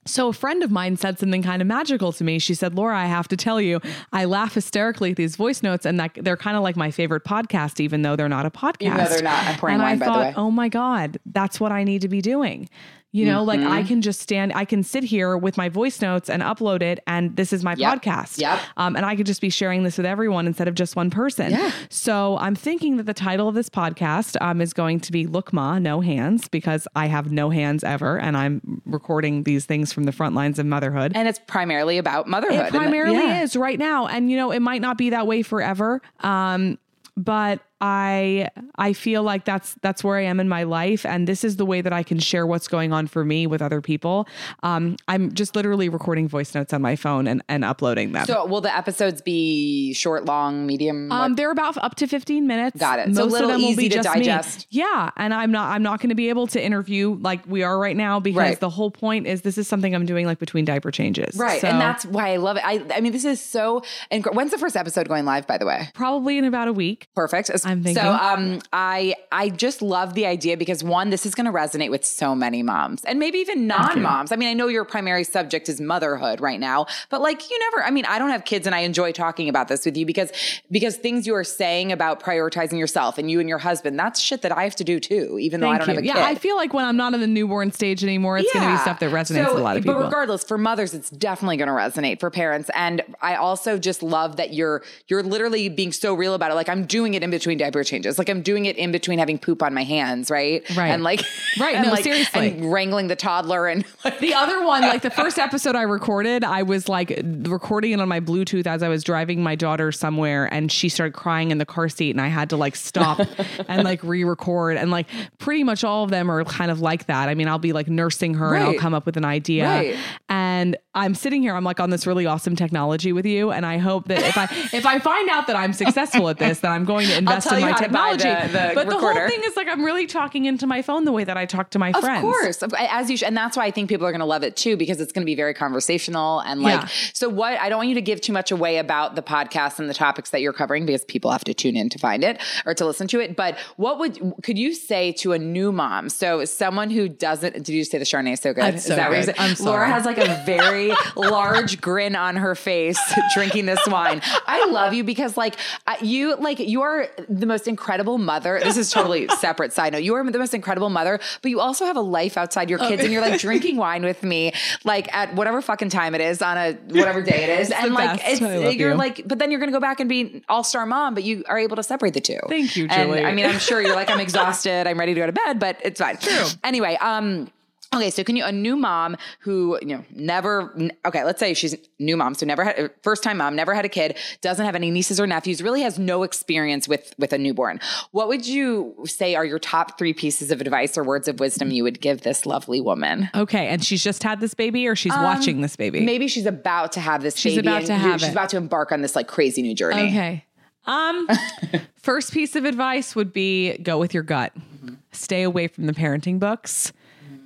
[0.06, 2.38] So a friend of mine said something kind of magical to me.
[2.38, 3.80] She said, "Laura, I have to tell you,
[4.12, 7.24] I laugh hysterically at these voice notes, and that they're kind of like my favorite
[7.24, 8.82] podcast, even though they're not a podcast.
[8.82, 9.44] Even though they're not.
[9.46, 12.20] I'm pouring and wine, I thought, oh my god, that's what I need to be
[12.20, 12.68] doing.
[13.14, 13.70] You know, like Mm-hmm.
[13.72, 16.98] I can just stand, I can sit here with my voice notes and upload it,
[17.06, 18.02] and this is my Yep.
[18.02, 18.38] podcast.
[18.40, 18.58] Yep.
[18.76, 21.52] Um, and I could just be sharing this with everyone instead of just one person.
[21.52, 21.70] Yeah.
[21.90, 25.52] So I'm thinking that the title of this podcast um, is going to be Look
[25.52, 30.04] Ma, No Hands, because I have no hands ever, and I'm recording these things from
[30.04, 31.12] the front lines of motherhood.
[31.14, 32.66] And it's primarily about motherhood.
[32.66, 33.42] It the- primarily yeah.
[33.42, 36.02] is right now, and you know it might not be that way forever.
[36.18, 36.78] Um,
[37.16, 41.44] but I I feel like that's that's where I am in my life, and this
[41.44, 44.26] is the way that I can share what's going on for me with other people.
[44.62, 48.24] Um, I'm just literally recording voice notes on my phone and and uploading them.
[48.24, 51.12] So will the episodes be short, long, medium?
[51.12, 52.78] Um, what- they're about up to 15 minutes.
[52.80, 53.14] Got it.
[53.14, 54.20] So Most little of them will easy be to just me.
[54.24, 54.66] digest.
[54.70, 57.78] Yeah, and I'm not I'm not going to be able to interview like we are
[57.78, 58.60] right now because Right.
[58.60, 61.36] the whole point is this is something I'm doing like between diaper changes.
[61.36, 61.60] right.
[61.60, 62.62] So and that's why I love it.
[62.64, 63.82] I, I mean, this is so.
[64.10, 65.88] And when's the first episode going live, by the way?
[65.94, 67.08] probably in about a week.
[67.14, 67.50] Perfect.
[67.64, 68.02] I'm thinking.
[68.02, 71.90] So um I I just love the idea because one, this is going to resonate
[71.90, 74.32] with so many moms and maybe even non-moms.
[74.32, 77.84] I mean, I know your primary subject is motherhood right now, but like you never
[77.84, 80.30] I mean, I don't have kids and I enjoy talking about this with you because
[80.70, 84.42] because things you are saying about prioritizing yourself and you and your husband, that's shit
[84.42, 85.94] that I have to do too, even though I don't you.
[85.94, 86.18] have a yeah, kid.
[86.20, 88.72] Yeah, I feel like when I'm not in the newborn stage anymore, it's going to
[88.72, 89.94] be stuff that resonates So, with a lot of people.
[89.94, 92.70] But regardless, for mothers, it's definitely going to resonate for parents.
[92.74, 96.54] And I also just love that you're you're literally being so real about it.
[96.54, 98.18] Like I'm doing it in between diaper changes.
[98.18, 100.62] Like I'm doing it in between having poop on my hands, right?
[100.76, 100.88] Right.
[100.88, 101.24] And like
[101.58, 102.50] Right, and no, like, seriously.
[102.50, 106.44] and wrangling the toddler and like, the other one, like the first episode I recorded,
[106.44, 110.52] I was like recording it on my Bluetooth as I was driving my daughter somewhere
[110.52, 113.20] and she started crying in the car seat and I had to like stop
[113.68, 115.06] and like re-record and like
[115.38, 117.28] pretty much all of them are kind of like that.
[117.28, 119.66] I mean, I'll be like nursing her and I'll come up with an idea.
[119.66, 119.96] Right.
[120.28, 123.50] And I'm sitting here, I'm like on this really awesome technology with you.
[123.50, 126.60] And I hope that if I if I find out that I'm successful at this,
[126.60, 128.52] then I'm going to invest in my how to buy technology.
[128.52, 131.12] the- the but the whole thing is like I'm really talking into my phone the
[131.12, 132.24] way that I talk to my Of friends.
[132.62, 134.42] Of course, as you should, and that's why I think people are going to love
[134.44, 136.80] it too because it's going to be very conversational and like.
[136.82, 136.88] Yeah.
[137.12, 139.88] So, what I don't want you to give too much away about the podcast and
[139.88, 142.74] the topics that you're covering because people have to tune in to find it or
[142.74, 143.34] to listen to it.
[143.36, 146.08] But what would could you say to a new mom?
[146.08, 147.54] So, someone who doesn't.
[147.54, 148.64] Did you say the Chardonnay is so good?
[148.64, 149.34] I'm is so that what you said?
[149.38, 152.98] I'm Laura has like a very very large grin on her face,
[153.34, 154.20] drinking this wine.
[154.46, 155.56] I love you because, like,
[156.00, 158.60] you, like, you are the most incredible mother.
[158.62, 160.02] This is totally separate side note.
[160.02, 163.02] You are the most incredible mother, but you also have a life outside your kids,
[163.02, 164.52] and you're like drinking wine with me,
[164.84, 167.94] like at whatever fucking time it is on a whatever day it is, It's and
[167.94, 168.42] like best.
[168.42, 168.94] it's you're you.
[168.96, 171.58] like, but then you're gonna go back and be all star mom, but you are
[171.58, 172.38] able to separate the two.
[172.48, 173.24] Thank you, And Julie.
[173.24, 175.78] I mean, I'm sure you're like, I'm exhausted, I'm ready to go to bed, but
[175.82, 176.16] it's fine.
[176.18, 176.46] True.
[176.62, 177.50] Anyway, um.
[177.94, 181.76] Okay, so can you a new mom who you know never okay, let's say she's
[181.98, 184.74] new mom, so never had uh, first time mom, never had a kid, doesn't have
[184.74, 187.80] any nieces or nephews, really has no experience with with a newborn.
[188.10, 191.70] What would you say are your top three pieces of advice or words of wisdom
[191.70, 193.30] you would give this lovely woman?
[193.34, 196.00] Okay, and she's just had this baby, or she's um, watching this baby.
[196.00, 197.36] Maybe she's about to have this.
[197.36, 198.32] She's baby about to have She's it.
[198.32, 200.08] about to embark on this like crazy new journey.
[200.08, 200.44] Okay.
[200.86, 201.28] Um,
[201.96, 204.52] first piece of advice would be go with your gut.
[204.56, 204.94] Mm-hmm.
[205.12, 206.92] Stay away from the parenting books.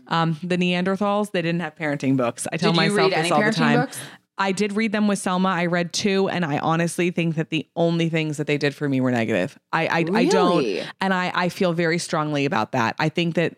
[0.08, 2.46] Um, the Neanderthals, they didn't have parenting books.
[2.50, 3.80] I tell myself this any all the time.
[3.80, 3.98] books?
[4.38, 5.48] I did read them with Selma.
[5.48, 8.88] I read two, and I honestly think that the only things that they did for
[8.88, 9.58] me were negative.
[9.72, 10.64] I I, I don't,
[11.00, 12.94] and I I feel very strongly about that.
[12.98, 13.56] I think that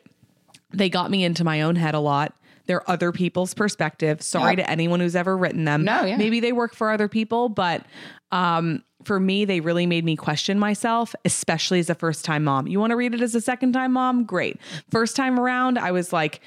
[0.73, 2.35] they got me into my own head a lot.
[2.71, 4.23] They're other people's perspective.
[4.23, 4.59] Sorry Yep.
[4.59, 5.83] to anyone who's ever written them.
[5.85, 6.17] No, yeah.
[6.17, 7.85] Maybe they work for other people, but
[8.31, 12.69] um, for me, they really made me question myself, especially as a first time mom.
[12.69, 14.23] You want to read it as a second time mom?
[14.23, 14.57] Great.
[14.89, 16.41] First time around, I was like,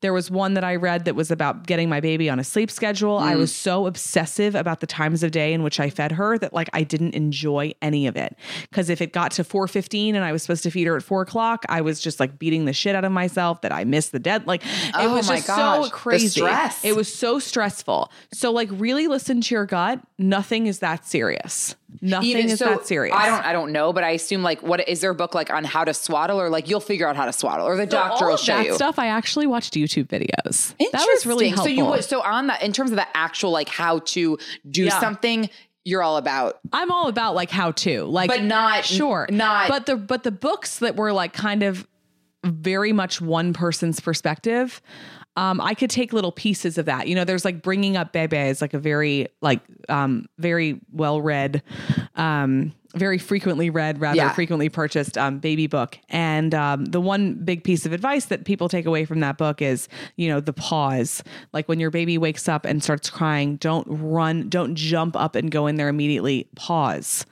[0.00, 2.70] there was one that I read that was about getting my baby on a sleep
[2.70, 3.18] schedule.
[3.18, 3.56] I was mm.
[3.56, 6.82] so obsessive about the times of day in which I fed her that like I
[6.82, 8.36] didn't enjoy any of it.
[8.72, 11.22] Cause if it got to 415 and I was supposed to feed her at four
[11.22, 14.18] o'clock, I was just like beating the shit out of myself that I missed the
[14.18, 14.46] dead.
[14.46, 16.40] Like it Oh was my just gosh, so crazy.
[16.84, 18.10] It was so stressful.
[18.32, 20.00] So like really listen to your gut.
[20.18, 21.76] Nothing is that serious.
[22.02, 23.14] Nothing Even- is so, that serious.
[23.16, 25.50] I don't I don't know, but I assume like what is there a book like
[25.50, 28.24] on how to swaddle or like you'll figure out how to swaddle or the doctor
[28.24, 28.74] All will show that you.
[28.74, 30.74] stuff I actually watched YouTube videos.
[30.78, 31.48] That was really Interesting.
[31.48, 31.64] helpful.
[31.64, 34.38] So you would so on that in terms of the actual like how to
[34.70, 35.00] do Yeah.
[35.00, 35.50] something,
[35.84, 39.86] you're all about I'm all about like how to, like, But not- sure, not- But
[39.86, 41.86] the but the books that were like kind of
[42.44, 44.80] very much one person's perspective.
[45.40, 47.08] Um, I could take little pieces of that.
[47.08, 51.20] You know, there's like bringing up Bebe is like a very like um very well
[51.22, 51.62] read,
[52.16, 54.32] um very frequently read, rather Yeah.
[54.32, 55.96] frequently purchased um, baby book.
[56.08, 59.62] And um, the one big piece of advice that people take away from that book
[59.62, 61.22] is, you know, the pause.
[61.52, 65.52] Like when your baby wakes up and starts crying, don't run, don't jump up and
[65.52, 66.48] go in there immediately.
[66.56, 67.26] Pause.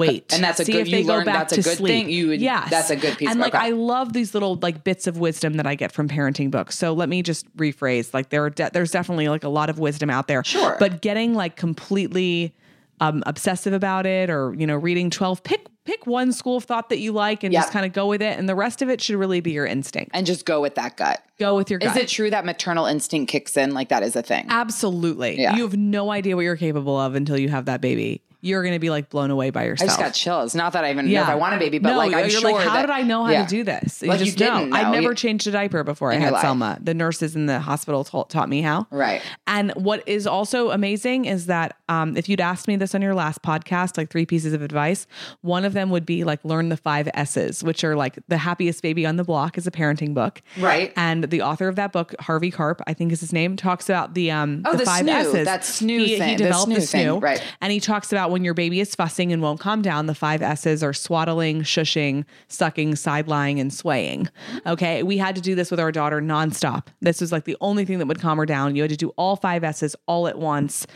[0.00, 1.88] Wait, And that's a See good- if you they go back that's a good sleep.
[1.92, 2.10] thing.
[2.10, 3.28] You would- yes, that's a good piece.
[3.30, 3.66] And like okay.
[3.66, 6.78] I love these little like bits of wisdom that I get from parenting books.
[6.78, 8.12] So let me just rephrase.
[8.14, 10.42] Like there are de- there's definitely like a lot of wisdom out there.
[10.44, 10.76] Sure.
[10.78, 12.54] but getting like completely
[13.00, 16.88] um, obsessive about it, or you know, reading twelve, pick pick one school of thought
[16.90, 17.62] that you like and Yep.
[17.62, 19.66] just kind of go with it, and the rest of it should really be your
[19.66, 20.12] instinct.
[20.14, 21.20] and just go with that gut.
[21.40, 21.96] Go with your gut.
[21.96, 23.74] Is it true that maternal instinct kicks in?
[23.74, 24.46] Like that is a thing.
[24.48, 25.40] Absolutely.
[25.40, 25.56] Yeah.
[25.56, 28.22] You have no idea what you're capable of until you have that baby.
[28.44, 29.88] You're going to be like blown away by yourself.
[29.88, 30.54] I just got chills.
[30.54, 32.40] Not that I even know if I want a baby, but no, like I'm you're
[32.40, 33.44] sure like, how that- did I know how yeah.
[33.44, 34.02] to do this?
[34.02, 34.76] Like, you just didn't know.
[34.76, 34.90] I know.
[34.90, 36.36] never You- changed a diaper before I had.
[36.40, 36.76] Selma.
[36.82, 38.86] The nurses in the hospital taught taught me how.
[38.90, 39.22] Right.
[39.46, 43.14] And what is also amazing is that um, if you'd asked me this on your
[43.14, 45.06] last podcast, like three pieces of advice,
[45.42, 48.82] one of them would be like learn the five S's, which are like the happiest
[48.82, 50.42] baby on the block is a parenting book.
[50.58, 50.92] Right.
[50.96, 54.14] And the author of that book, Harvey Karp, I think is his name, talks about
[54.14, 55.10] the um Oh, the five snoo.
[55.20, 55.44] S's.
[55.44, 57.42] That snoo he, thing, He the developed the snoo thing, right.
[57.60, 60.42] And he talks about when your baby is fussing and won't calm down, the five
[60.42, 64.28] S's are swaddling, shushing, sucking, side lying, and swaying.
[64.66, 65.02] Okay.
[65.02, 66.86] We had to do this with our daughter nonstop.
[67.00, 68.74] This was like the only thing that would calm her down.
[68.74, 70.86] You had to do all five S's all at once,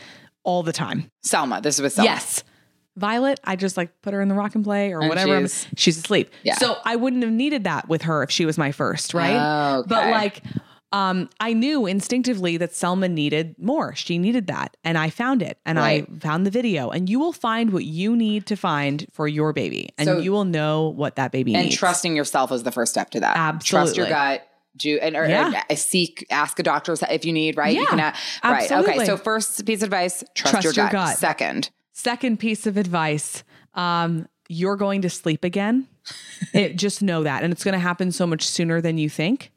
[0.43, 1.09] all the time.
[1.23, 1.61] Selma.
[1.61, 2.09] This is with Selma.
[2.11, 2.43] Yes.
[2.95, 5.39] Violet, I just like put her in the rock and play or And whatever.
[5.41, 6.31] She's- She's, asleep.
[6.41, 6.55] Yeah.
[6.55, 9.35] So I wouldn't have needed that with her if she was my first, right?
[9.37, 9.87] Oh, okay.
[9.89, 10.41] But like,
[10.91, 13.93] um, I knew instinctively that Selma needed more.
[13.95, 14.77] She needed that.
[14.83, 16.07] And I found it and Right.
[16.09, 16.89] I found the video.
[16.89, 19.89] And you will find what you need to find for your baby.
[19.97, 21.75] And So- you will know what that baby And needs.
[21.75, 23.35] And trusting yourself is the first step to that.
[23.35, 23.85] Absolutely.
[23.85, 24.47] Trust your gut.
[24.77, 25.63] Do and or, Yeah.
[25.69, 27.57] or seek, ask a doctor if you need.
[27.57, 27.73] Right.
[27.73, 27.99] You Yeah, can.
[27.99, 28.13] a-
[28.51, 28.71] Right.
[28.71, 29.05] Okay.
[29.05, 31.07] So first piece of advice: trust, Trust your, your gut.
[31.07, 31.17] gut.
[31.17, 35.87] Second, Second piece of advice um, you're going to sleep again.
[36.53, 37.43] it, just know that.
[37.43, 39.51] And it's going to happen so much sooner than you think.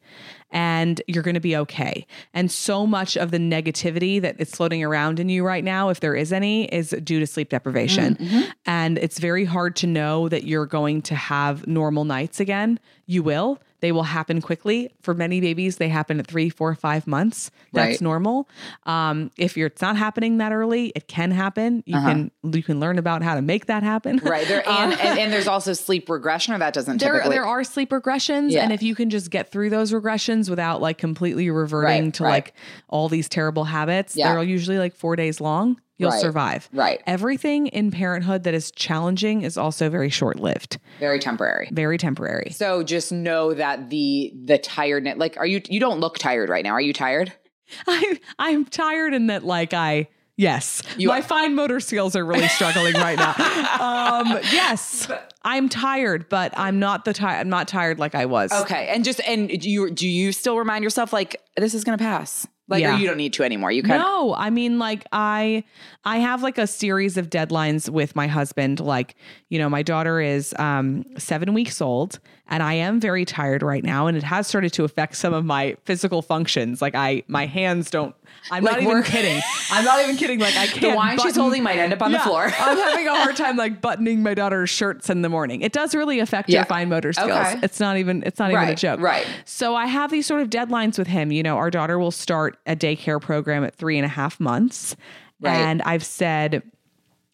[0.51, 2.05] And you're going to be okay.
[2.33, 5.99] And so much of the negativity that is floating around in you right now, if
[6.01, 8.15] there is any, is due to sleep deprivation.
[8.15, 8.49] Mm-hmm.
[8.65, 12.79] And it's very hard to know that you're going to have normal nights again.
[13.05, 13.59] You will.
[13.81, 14.89] They will happen quickly.
[15.01, 17.51] For many babies, they happen at three, four, five months.
[17.73, 18.01] That's Right.
[18.01, 18.47] normal.
[18.85, 21.83] Um, if you're it's not happening that early, it can happen.
[21.85, 24.19] You can you can learn about how to make that happen.
[24.19, 24.29] Uh-huh.
[24.29, 24.47] Right.
[24.47, 27.63] There and, and, and there's also sleep regression or that doesn't There, typically there are
[27.63, 28.63] sleep regressions, Yeah.
[28.63, 32.23] and if you can just get through those regressions without like completely reverting Right, to
[32.23, 32.29] right.
[32.29, 32.53] like
[32.87, 34.33] all these terrible habits, Yeah.
[34.35, 35.79] they're usually like four days long.
[36.01, 36.67] You'll Right, survive.
[36.73, 37.01] right.
[37.07, 41.69] Everything in parenthood that is challenging is also very short lived, very temporary.
[41.71, 42.51] very temporary.
[42.51, 46.63] So just know that the the tiredness like are you you don't look tired right
[46.63, 46.71] now.
[46.71, 47.31] Are you tired?
[47.87, 50.07] I, I'm tired in that like I.
[50.37, 51.21] Yes, You my are.
[51.21, 53.35] fine motor skills are really struggling right now.
[53.81, 55.07] Um, yes,
[55.43, 57.39] I'm tired, but I'm not the tired.
[57.41, 58.51] I'm not tired like I was.
[58.51, 58.87] Okay.
[58.87, 62.47] And just and do you do you still remind yourself like this is gonna pass?
[62.71, 62.95] Like Yeah.
[62.95, 63.71] or you don't need to anymore.
[63.71, 65.63] You of No, I mean like I
[66.05, 69.15] I have like a series of deadlines with my husband like
[69.49, 73.83] you know my daughter is um 7 weeks old and I am very tired right
[73.83, 77.45] now and it has started to affect some of my physical functions like I my
[77.45, 78.15] hands don't
[78.49, 79.41] I'm Like not even kidding.
[79.71, 82.11] I'm not even kidding like I can't the wine she's holding might end up on
[82.11, 82.43] Yeah, the floor.
[82.59, 85.61] I'm having a hard time like buttoning my daughter's shirts in the morning.
[85.61, 86.59] It does really affect Yeah.
[86.59, 87.29] your fine motor skills.
[87.29, 87.59] Okay.
[87.61, 88.99] It's not even it's not even a joke.
[89.01, 89.27] right.
[89.45, 91.31] So I have these sort of deadlines with him.
[91.31, 94.95] You know, our daughter will start a daycare program at three and a half months.
[95.39, 95.55] Right.
[95.55, 96.63] And I've said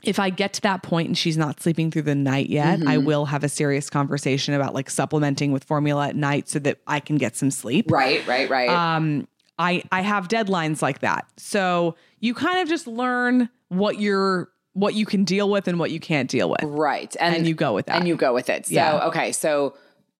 [0.03, 2.87] if I get to that point and she's not sleeping through the night yet, Mm-hmm.
[2.87, 6.79] I will have a serious conversation about like supplementing with formula at night so that
[6.87, 7.91] I can get some sleep.
[7.91, 8.69] Right, right, right.
[8.69, 9.27] Um,
[9.59, 11.25] I I have deadlines like that.
[11.37, 15.89] So you kind of just learn what you're what you can deal with and what
[15.89, 16.61] you can't deal with.
[16.63, 17.15] right.
[17.19, 17.95] And, and you go with that.
[17.97, 18.67] And you go with it.
[18.67, 19.07] So Yeah.
[19.07, 19.73] okay, so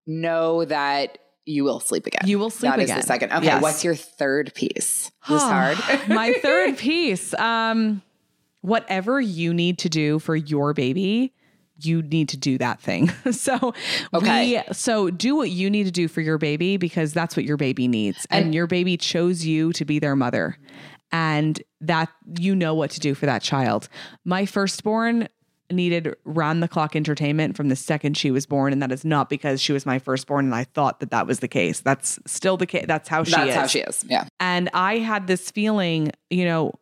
[0.07, 2.21] know that you will sleep again.
[2.27, 2.97] You will sleep That is again.
[3.01, 3.31] the second.
[3.31, 3.61] Okay, Yes.
[3.61, 5.09] what's your third piece?
[5.29, 5.77] This hard.
[6.09, 8.01] My third piece, um,
[8.61, 11.33] whatever you need to do for your baby,
[11.79, 13.09] you need to do that thing.
[13.31, 13.73] so
[14.13, 14.63] Okay.
[14.67, 17.57] we so do what you need to do for your baby because that's what your
[17.57, 18.25] baby needs.
[18.29, 20.57] And, And- your baby chose you to be their mother.
[21.11, 23.87] And that you know what to do for that child.
[24.25, 25.29] My firstborn
[25.69, 29.29] needed round the clock entertainment from the second she was born and that is not
[29.29, 31.79] because she was my firstborn and I thought that that was the case.
[31.81, 32.85] That's still the case.
[32.87, 33.47] That's how she That's is.
[33.55, 34.05] That's how she is.
[34.07, 34.27] Yeah.
[34.39, 36.73] And I had this feeling, you know,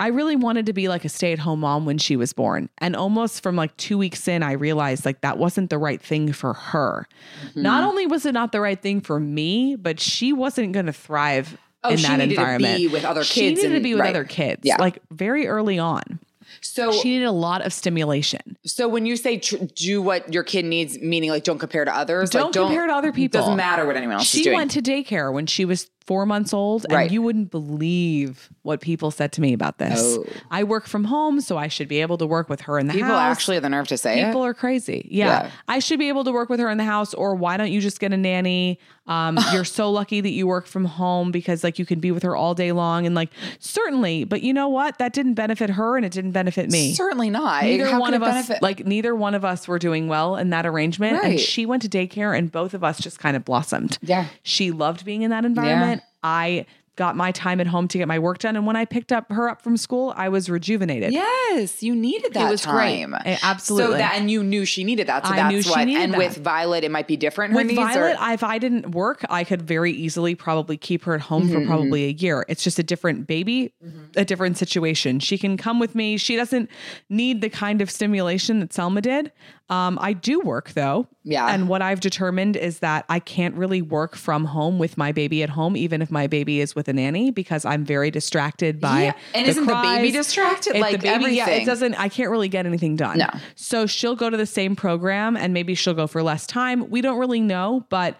[0.00, 2.68] I really wanted to be like a stay at home mom when she was born.
[2.78, 6.32] And almost from like two weeks in, I realized like that wasn't the right thing
[6.32, 7.08] for her.
[7.48, 7.62] Mm-hmm.
[7.62, 10.92] Not only was it not the right thing for me, but she wasn't going to
[10.92, 12.76] thrive Oh, in she that needed to environment.
[12.76, 13.30] be with other kids.
[13.30, 14.10] She needed to be with right.
[14.10, 14.78] other kids, Yeah.
[14.80, 16.18] like very early on.
[16.60, 18.56] So She needed a lot of stimulation.
[18.64, 21.94] so when you say tr- do what your kid needs, meaning like don't compare to
[21.94, 23.40] others, Don't like don't compare to other people.
[23.40, 24.56] Doesn't matter what anyone else is She doing.
[24.56, 27.02] went to daycare when she was four months old, Right.
[27.02, 30.00] and you wouldn't believe what people said to me about this.
[30.18, 30.24] Oh.
[30.50, 32.94] I work from home, so I should be able to work with her in the
[32.94, 33.14] People house.
[33.18, 34.46] People actually have the nerve to say People it.
[34.48, 35.06] are crazy.
[35.10, 35.26] Yeah.
[35.44, 35.50] Yeah.
[35.68, 37.80] I should be able to work with her in the house, or why don't you
[37.80, 38.78] just get a nanny?
[39.06, 42.22] Um, you're so lucky that you work from home because like you can be with
[42.24, 44.98] her all day long and like certainly, but you know what?
[44.98, 46.92] That didn't benefit her and it didn't benefit me.
[46.94, 47.64] Certainly not.
[47.64, 50.50] Neither How one of us, benefit- like neither one of us, were doing well in
[50.50, 51.22] that arrangement.
[51.24, 53.98] And she went to daycare, and both of us just kind of blossomed.
[54.02, 54.26] Yeah.
[54.42, 55.97] she loved being in that environment.
[56.28, 59.12] I got my time at home to get my work done, and when I picked
[59.12, 61.12] up her up from school, I was rejuvenated.
[61.12, 63.02] Yes, you needed that It was great.
[63.02, 63.14] time.
[63.24, 63.92] Eh, absolutely.
[63.92, 65.24] So that and you knew she needed that.
[65.24, 65.84] So I that's knew she what.
[65.84, 66.18] needed and that.
[66.18, 67.52] with Violet, it might be different.
[67.52, 71.04] Her With needs Violet, or, if I didn't work, I could very easily probably keep
[71.04, 72.44] her at home Mm-hmm, for probably a year.
[72.48, 73.72] It's just a different baby,
[74.16, 75.20] a different situation.
[75.20, 76.16] She can come with me.
[76.16, 76.68] She doesn't
[77.08, 79.30] need the kind of stimulation that Selma did.
[79.70, 81.06] Um, I do work though.
[81.24, 81.46] Yeah.
[81.46, 85.42] And what I've determined is that I can't really work from home with my baby
[85.42, 89.04] at home, even if my baby is with a nanny, because I'm very distracted by.
[89.04, 89.12] Yeah.
[89.34, 90.74] And isn't the baby distracted?
[90.76, 91.02] If Like,
[91.36, 91.94] yeah, it doesn't.
[91.94, 93.18] I can't really get anything done.
[93.18, 93.28] No.
[93.56, 96.88] So she'll go to the same program and maybe she'll go for less time.
[96.88, 98.16] We don't really know, but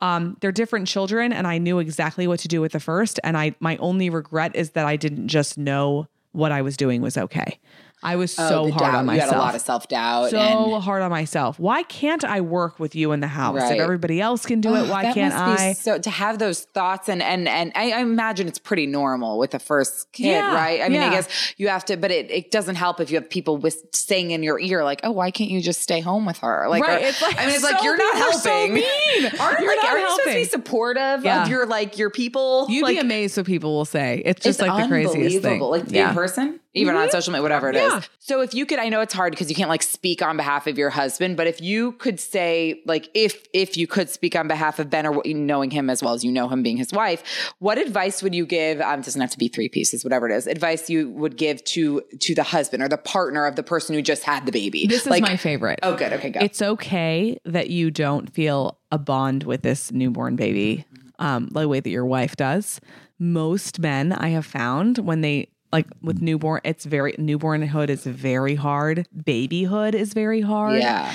[0.00, 3.20] um, they're different children, and I knew exactly what to do with the first.
[3.22, 7.02] And I my only regret is that I didn't just know what I was doing
[7.02, 7.60] was okay.
[8.02, 8.94] I was Oh, so the hard doubt.
[8.94, 9.30] on You myself.
[9.30, 10.30] had a lot of self doubt.
[10.30, 10.38] so
[10.74, 11.58] and hard on myself.
[11.58, 13.56] Why can't I work with you in the house?
[13.56, 13.74] Right.
[13.76, 15.72] If everybody else can do it, why That can't must be I?
[15.74, 19.52] So to have those thoughts and and and I, I imagine it's pretty normal with
[19.52, 20.80] the first kid, Yeah, right?
[20.82, 23.30] I mean, I guess you have to, but it, it doesn't help if you have
[23.30, 26.38] people with saying in your ear like, "Oh, why can't you just stay home with
[26.38, 28.74] her?" Like, Right, or- it's like, I mean, it's like you're not are so helping.
[28.74, 28.82] mean.
[29.40, 31.42] Aren't You're like not are you supposed to be supportive Yeah.
[31.44, 32.66] of your like your people?
[32.68, 34.22] You'd like, be amazed what people will say.
[34.24, 35.60] It's just it's like the craziest thing.
[35.60, 36.08] Like yeah.
[36.08, 36.58] in person.
[36.74, 37.92] Even on social media, whatever it is.
[37.92, 38.00] Yeah.
[38.18, 40.66] So if you could, I know it's hard because you can't like speak on behalf
[40.66, 44.48] of your husband, but if you could say, like, if if you could speak on
[44.48, 47.52] behalf of Ben or knowing him as well as you know him being his wife,
[47.58, 48.80] what advice would you give?
[48.80, 50.46] Um, it doesn't have to be three pieces, whatever it is.
[50.46, 54.02] Advice you would give to to the husband or the partner of the person who
[54.02, 54.86] just had the baby.
[54.86, 55.80] This is like, my favorite.
[55.82, 56.12] Oh, good.
[56.12, 56.40] Okay, go.
[56.40, 60.86] It's okay that you don't feel a bond with this newborn baby
[61.18, 62.80] um, the way that your wife does.
[63.18, 68.54] Most men I have found when they like with newborn, it's very newbornhood is very
[68.54, 69.06] hard.
[69.24, 70.80] Babyhood is very hard.
[70.80, 71.12] yeah.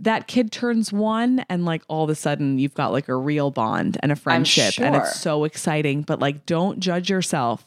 [0.00, 3.50] That kid turns one, and like all of a sudden you've got like a real
[3.50, 6.02] bond and a friendship, and it's so exciting.
[6.02, 7.66] But like, don't judge yourself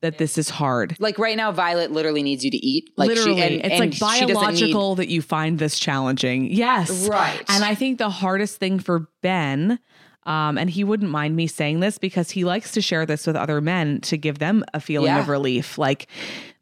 [0.00, 0.96] that this is hard.
[1.00, 2.92] Like right now, Violet literally needs you to eat.
[2.96, 6.50] Like Literally, she, and, it's and like doesn't need- biological that you find this challenging.
[6.52, 7.42] Yes, Right.
[7.48, 9.78] And I think the hardest thing for Ben,
[10.24, 13.34] um, and he wouldn't mind me saying this because he likes to share this with
[13.36, 15.20] other men to give them a feeling Yeah.
[15.20, 15.78] of relief.
[15.78, 16.06] Like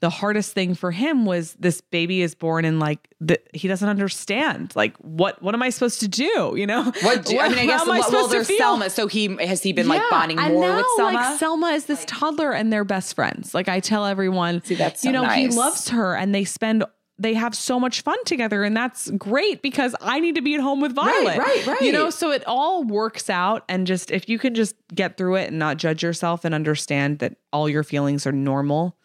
[0.01, 3.89] the hardest thing for him was this baby is born and like the, he doesn't
[3.89, 4.75] understand.
[4.75, 6.55] Like what what am I supposed to do?
[6.57, 8.59] You know What do, I mean, I guess am I well, supposed to there's feel?
[8.59, 8.89] Selma.
[8.91, 11.19] So he has he been like bonding more now, with Selma?
[11.19, 13.55] Like Selma is this toddler and they're best friends.
[13.55, 16.83] Like I tell everyone, See, that's so you know, he loves her and they spend
[17.21, 20.61] they have so much fun together and that's great because I need to be at
[20.61, 21.37] home with Violet.
[21.37, 21.67] right, right.
[21.67, 21.81] right.
[21.83, 25.37] You know, so it all works out and just if you can just get through
[25.37, 28.97] it and not judge yourself and understand that all your feelings are normal.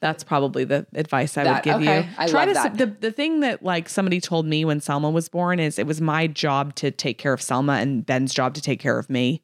[0.00, 2.00] That's probably the advice I would give okay.
[2.00, 2.08] you.
[2.18, 2.78] I Try love to that.
[2.78, 6.00] the the thing that like somebody told me when Selma was born is it was
[6.00, 9.42] my job to take care of Selma and Ben's job to take care of me.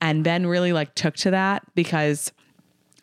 [0.00, 2.32] And Ben really like took to that because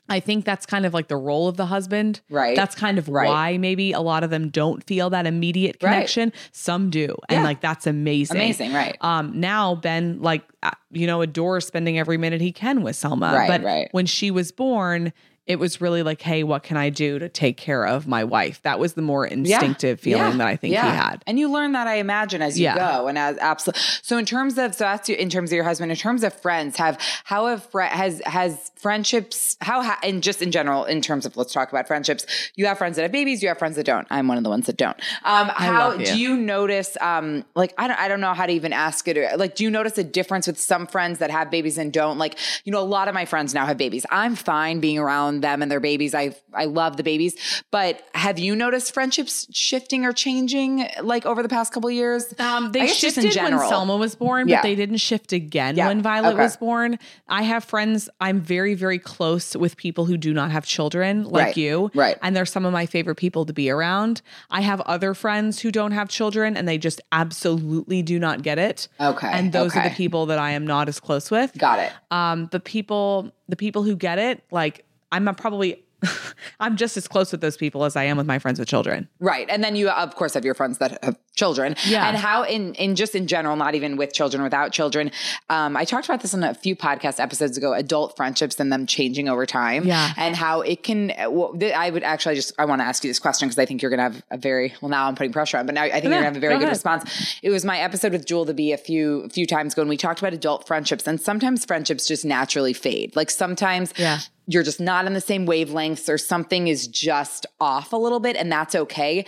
[0.07, 2.21] I think that's kind of like the role of the husband.
[2.29, 2.55] Right.
[2.55, 3.27] That's kind of Right.
[3.27, 5.91] why maybe a lot of them don't feel that immediate Right.
[5.93, 6.31] connection.
[6.51, 7.15] Some do.
[7.29, 7.43] And Yeah.
[7.43, 8.37] like that's amazing.
[8.37, 8.97] Amazing, right.
[9.01, 13.33] Um now Ben like uh, you know adores spending every minute he can with Selma.
[13.33, 13.87] Right, but right.
[13.91, 15.11] when she was born
[15.47, 18.61] it was really like, hey, what can I do to take care of my wife?
[18.63, 20.37] That was the more instinctive feeling Yeah.
[20.37, 20.89] that I think Yeah.
[20.89, 21.23] he had.
[21.27, 22.75] And you learn that, I imagine, as you Yeah.
[22.75, 23.07] go.
[23.07, 23.81] And as absolutely.
[24.01, 25.91] So in terms of, so that's in terms of your husband.
[25.91, 29.57] In terms of friends, have how have has has friendships?
[29.61, 32.25] How ha- and just in general, in terms of let's talk about friendships.
[32.55, 33.41] You have friends that have babies.
[33.43, 34.07] You have friends that don't.
[34.09, 34.97] I'm one of the ones that don't.
[35.23, 36.05] Um, how you.
[36.05, 36.97] do you notice?
[37.01, 39.37] Um, like I don't I don't know how to even ask it.
[39.37, 42.17] Like, do you notice a difference with some friends that have babies and don't?
[42.17, 44.05] Like, you know, a lot of my friends now have babies.
[44.09, 46.13] I'm fine being around them and their babies.
[46.15, 47.35] I I love the babies.
[47.71, 52.33] But have you noticed friendships shifting or changing like over the past couple of years?
[52.39, 54.57] Um, they shifted in when Selma was born, Yeah.
[54.57, 55.87] but they didn't shift again Yeah.
[55.87, 56.43] when Violet Okay.
[56.43, 56.99] was born.
[57.27, 58.09] I have friends.
[58.19, 61.57] I'm very, very close with people who do not have children, like Right.
[61.57, 62.17] you, Right.
[62.21, 64.21] And they're some of my favorite people to be around.
[64.49, 68.57] I have other friends who don't have children, and they just absolutely do not get
[68.59, 68.87] it.
[68.99, 71.57] Okay, and those are the people that I am not as close with.
[71.57, 71.91] Got it.
[72.11, 74.85] Um, the people, the people who get it, like
[75.15, 75.83] I'm probably.
[76.59, 79.07] I'm just as close with those people as I am with my friends with children.
[79.19, 79.49] Right.
[79.49, 81.75] And then you of course have your friends that have children.
[81.85, 82.07] Yeah.
[82.07, 85.11] And how in in just in general, not even with children, without children.
[85.49, 88.85] Um, I talked about this in a few podcast episodes ago, adult friendships and them
[88.87, 89.85] changing over time.
[89.85, 90.13] Yeah.
[90.17, 93.09] And how it can well, th- I would actually just I want to ask you
[93.09, 95.57] this question because I think you're gonna have a very well now I'm putting pressure
[95.57, 96.75] on, but now I think you're gonna have a very go good ahead.
[96.75, 97.37] response.
[97.43, 99.89] It was my episode with Jewel to be a few a few times ago and
[99.89, 103.15] we talked about adult friendships and sometimes friendships just naturally fade.
[103.15, 104.19] Like sometimes Yeah.
[104.47, 108.35] you're just not on the same wavelengths or something is just off a little bit
[108.35, 109.25] and that's okay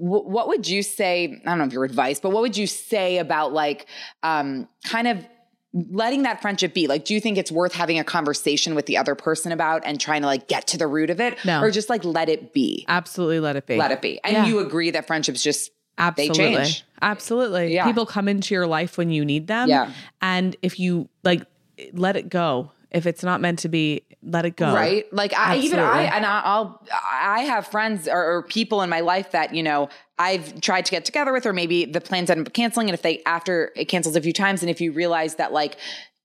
[0.00, 3.18] what would you say i don't know if your advice but what would you say
[3.18, 3.86] about like
[4.22, 5.24] um kind of
[5.72, 8.96] letting that friendship be like do you think it's worth having a conversation with the
[8.96, 11.60] other person about and trying to like get to the root of it No.
[11.60, 13.76] or just like let it be Absolutely, let it be.
[13.76, 14.46] let it be and Yeah.
[14.46, 16.44] you agree that friendships just Absolutely.
[16.46, 17.74] they change Absolutely.
[17.74, 17.84] Yeah.
[17.84, 19.68] People come into your life when you need them.
[19.70, 19.90] Yeah.
[20.20, 21.46] And if you like
[21.92, 22.72] let it go.
[22.90, 24.74] If it's not meant to be, let it go.
[24.74, 25.10] Right.
[25.12, 29.00] Like I, even I, and I- I'll, I have friends or, or people in my
[29.00, 32.46] life that, you know, I've tried to get together with, or maybe the plans end
[32.46, 32.88] up canceling.
[32.88, 35.76] And if they, after it cancels a few times, and if you realize that like,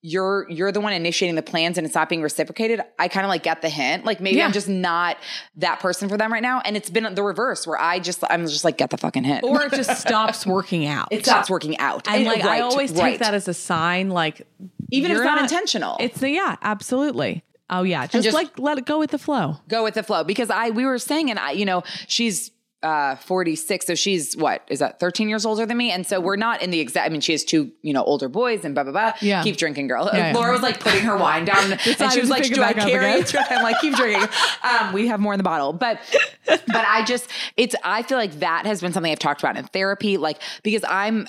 [0.07, 2.79] you're you're the one initiating the plans and it's not being reciprocated.
[2.99, 4.05] I kind of like get the hint.
[4.05, 4.45] Like maybe Yeah.
[4.45, 5.17] I'm just not
[5.55, 6.61] that person for them right now.
[6.63, 9.43] And it's been the reverse where I just I'm just like get the fucking hint.
[9.43, 11.07] Or it just stops working out.
[11.09, 12.07] it stops working out.
[12.07, 13.13] and like I always right.
[13.13, 14.45] take that as a sign, like
[14.91, 15.97] even if it's you're not, intentional.
[15.99, 17.43] It's yeah, absolutely.
[17.69, 18.05] Oh yeah.
[18.07, 19.57] Just, just- like let it go with the flow.
[19.67, 20.23] go with the flow.
[20.23, 22.51] Because I we were saying and I you know she's
[22.83, 25.89] uh 46 so she's what is that 13 years older than me?
[25.91, 28.29] And so we're not in the exact I mean she has two you know older
[28.29, 29.13] boys and blah blah blah.
[29.21, 29.41] Yeah.
[29.41, 30.07] keep drinking girl.
[30.13, 30.33] Yeah, yeah.
[30.37, 31.71] Laura was like putting her wine down.
[31.99, 34.29] And she was like do I carry I'm like keep drinking.
[34.61, 35.73] Um we have more in the bottle.
[35.73, 35.99] But
[36.45, 39.63] but I just it's I feel like that has been something I've talked about in
[39.65, 40.17] therapy.
[40.17, 41.27] Like because I'm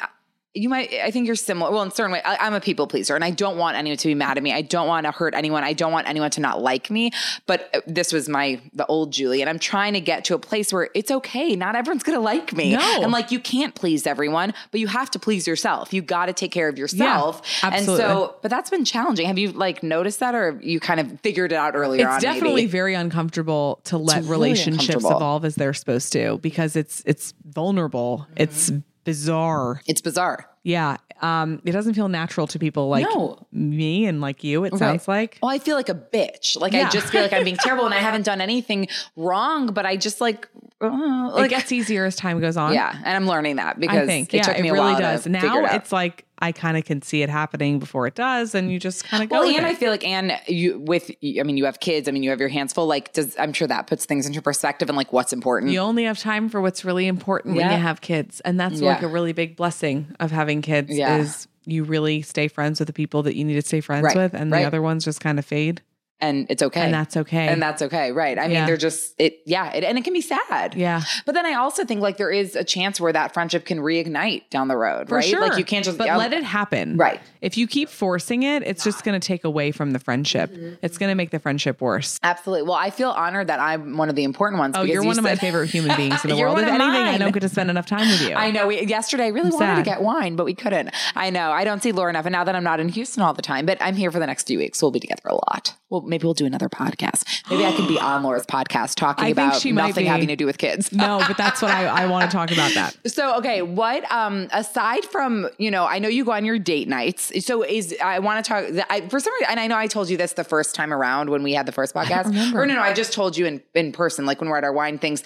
[0.57, 3.14] you might i think you're similar well in certain way I, i'm a people pleaser
[3.14, 4.52] and i don't want anyone to be mad at me.
[4.52, 5.64] I don't want to hurt anyone.
[5.64, 7.11] I don't want anyone to not like me.
[7.46, 10.38] But uh, this was my the old julie and i'm trying to get to a
[10.38, 11.57] place where it's okay.
[11.57, 12.72] Not everyone's gonna like me.
[12.72, 13.02] No.
[13.02, 15.92] and like you can't please everyone but you have to please yourself.
[15.92, 17.42] You got to take care of yourself.
[17.62, 18.04] And absolutely.
[18.04, 19.26] and so but that's been challenging.
[19.26, 22.24] Have you like noticed that or you kind of figured it out earlier on it's
[22.24, 22.70] definitely maybe?
[22.70, 28.26] very uncomfortable to let really relationships evolve as they're supposed to because it's it's vulnerable.
[28.36, 28.70] It's
[29.07, 33.38] bizarre it's bizarre yeah um it doesn't feel natural to people like No.
[33.52, 36.61] me and like you it sounds like Well, I feel like a bitch.
[36.61, 36.88] Like Yeah.
[36.88, 39.96] I just feel like I'm being terrible and I haven't done anything wrong, but I
[39.96, 40.46] just like,
[40.82, 42.92] uh, it gets easier as time goes on yeah.
[42.94, 45.22] And I'm learning that because think it yeah took it me a really while does
[45.22, 48.55] to now it it's like I kind of can see it happening before it does
[48.55, 49.64] and you just kind of go well, and it.
[49.64, 52.09] I feel like, and you with, I mean, you have kids.
[52.09, 52.87] I mean, you have your hands full.
[52.87, 55.72] Like, does I'm sure that puts things into perspective and like what's important.
[55.72, 58.91] you only have time for what's really important when you have kids and that's Yeah.
[58.93, 61.16] like a really big blessing of having kids Yeah.
[61.18, 64.16] is you really stay friends with the people that you need to stay friends Right,
[64.16, 64.61] with and right.
[64.61, 65.82] the other ones just kind of fade
[66.20, 66.80] and it's okay.
[66.80, 68.38] and that's okay And that's okay, right?
[68.38, 70.74] I mean, they're just it, yeah, it, and it can be sad.
[70.74, 71.02] Yeah.
[71.24, 74.48] but then I also think like there is a chance where that friendship can reignite
[74.50, 75.24] down the road, For right?
[75.24, 75.40] sure.
[75.40, 76.96] Like you can't just but yeah, let it happen.
[76.96, 77.20] Right.
[77.40, 80.50] If you keep forcing it, it's just going to take away from the friendship.
[80.50, 80.74] Mm-hmm.
[80.82, 82.18] It's going to make the friendship worse.
[82.22, 82.62] Absolutely.
[82.62, 84.74] Well, I feel honored that I'm one of the important ones.
[84.76, 86.58] Oh, because you're you one of my favorite human beings in the world.
[86.58, 87.20] If anything, I mine.
[87.20, 88.34] don't get to spend enough time with you.
[88.34, 88.66] I know.
[88.66, 90.90] We, yesterday, I really wanted to get wine, but we couldn't.
[91.14, 91.50] I know.
[91.50, 92.26] I don't see Laura enough.
[92.26, 94.26] And now that I'm not in Houston all the time, but I'm here for the
[94.26, 94.80] next few weeks.
[94.82, 95.74] We'll be together a lot.
[95.90, 97.24] Well, maybe we'll do another podcast.
[97.50, 100.59] Maybe I can be on Laura's podcast talking I about nothing having to do with
[100.59, 100.92] kids.
[100.92, 102.96] No, but that's what I, I want to talk about that.
[103.07, 106.88] So okay, what um aside from you know I know you go on your date
[106.88, 107.32] nights.
[107.44, 110.09] So is I want to talk I, for some reason and I know I told
[110.09, 112.54] you this the first time around when we had the first podcast.
[112.54, 114.72] Or no, no, I just told you in in person like when we're at our
[114.72, 115.22] wine things.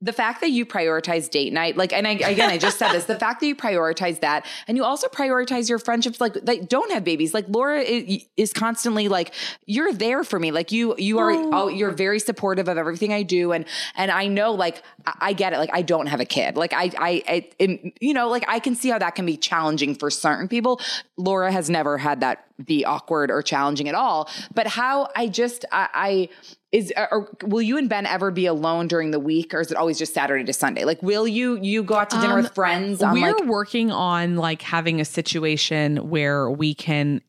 [0.00, 3.06] The fact that you prioritize date night, like, and I, again, I just said this,
[3.06, 6.92] the fact that you prioritize that and you also prioritize your friendships, like, that don't
[6.92, 7.34] have babies.
[7.34, 9.34] Like Laura is, is constantly like,
[9.66, 10.50] you're there for me.
[10.50, 13.52] Like you, you are, oh, you're very supportive of everything I do.
[13.52, 13.64] And,
[13.96, 15.58] and I know, like, I, I get it.
[15.58, 16.56] Like, I don't have a kid.
[16.56, 19.94] Like, I, I, I you know, like, I can see how that can be challenging
[19.94, 20.80] for certain people.
[21.16, 24.28] Laura has never had that be awkward or challenging at all.
[24.54, 26.28] But how I just, I, I
[26.72, 29.76] is or will you and Ben ever be alone during the week, or is it
[29.76, 30.84] always just Saturday to Sunday?
[30.84, 33.02] Like, will you you go out to dinner Um, with friends?
[33.02, 37.22] On We're like, working on like having a situation where we can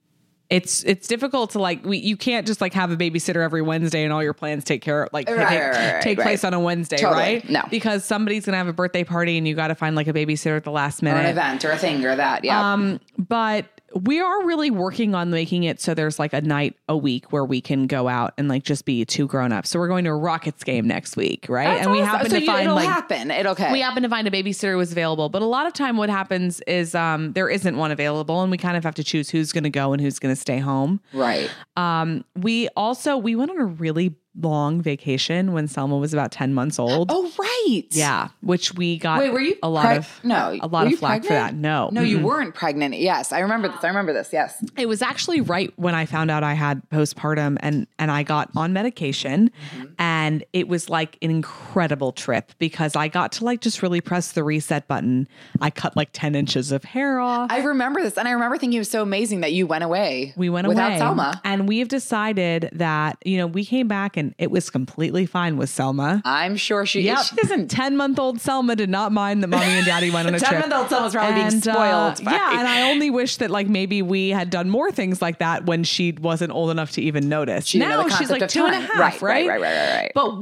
[0.49, 4.03] it's it's difficult to like we you can't just like have a babysitter every Wednesday
[4.03, 6.23] and all your plans take care of like Right, take, right, right, take right.
[6.25, 7.21] place on a Wednesday, Totally.
[7.21, 7.49] right?
[7.49, 7.61] No.
[7.69, 10.63] Because somebody's gonna have a birthday party and you gotta find like a babysitter at
[10.63, 11.17] the last minute.
[11.17, 12.43] or an event or a thing or that.
[12.43, 12.73] Yeah.
[12.73, 16.95] Um, but we are really working on making it so there's like a night a
[16.95, 19.69] week where we can go out and like just be two grown ups.
[19.69, 21.65] So we're going to a Rockets game next week, right?
[21.65, 22.09] That's and we awesome.
[22.11, 23.31] happen so to you- find it'll like happen.
[23.31, 23.71] It okay.
[23.71, 25.29] we happen to find a babysitter was available.
[25.29, 28.57] But a lot of time what happens is um there isn't one available and we
[28.57, 30.99] kind of have to choose who's gonna go and who's gonna stay home.
[31.13, 31.49] right.
[31.77, 36.53] Um we also we went on a really long vacation when Selma was about 10
[36.53, 37.09] months old.
[37.11, 37.85] Oh right.
[37.91, 40.57] Yeah, which we got Wait, were you a lot preg- of no?
[40.61, 41.55] a lot of you flack for that.
[41.55, 41.89] No.
[41.91, 42.23] No, you Mm-mm.
[42.23, 42.95] weren't pregnant.
[42.97, 43.83] Yes, I remember this.
[43.83, 44.29] I remember this.
[44.31, 44.63] Yes.
[44.77, 48.49] It was actually right when I found out I had postpartum and and I got
[48.55, 49.85] on medication mm-hmm.
[49.97, 54.31] and it was like an incredible trip because I got to like just really press
[54.31, 55.27] the reset button.
[55.61, 57.51] I cut like 10 inches of hair off.
[57.51, 60.33] I remember this, and I remember thinking it was so amazing that you went away.
[60.37, 60.99] we went without away.
[60.99, 61.41] Selma.
[61.43, 65.57] And we have decided that, you know, we came back and it was completely fine
[65.57, 66.21] with Selma.
[66.25, 67.01] I'm sure she.
[67.01, 67.19] Yep.
[67.25, 67.69] She doesn't.
[67.71, 70.51] 10 month old Selma did not mind that mommy and daddy went on a trip.
[70.51, 72.25] Ten-month-old Selma's probably being And, uh, spoiled.
[72.25, 75.39] by- yeah, and I only wish that like maybe we had done more things like
[75.39, 77.65] that when she wasn't old enough to even notice.
[77.65, 79.47] She now she's like two and a half, Right, right?
[79.47, 80.11] right, right, right, right.
[80.13, 80.35] But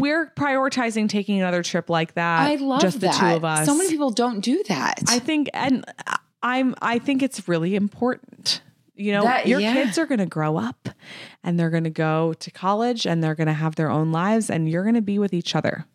[0.00, 2.48] we're prioritizing taking another trip like that.
[2.50, 3.12] I love just that.
[3.12, 3.66] the two of us.
[3.66, 5.00] So many people don't do that.
[5.08, 5.84] I think, and
[6.42, 8.62] I'm, I think it's really important.
[9.00, 9.72] You know, That- your yeah.
[9.72, 10.88] kids are going to grow up
[11.42, 14.50] and they're going to go to college and they're going to have their own lives
[14.50, 15.86] and you're going to be with each other.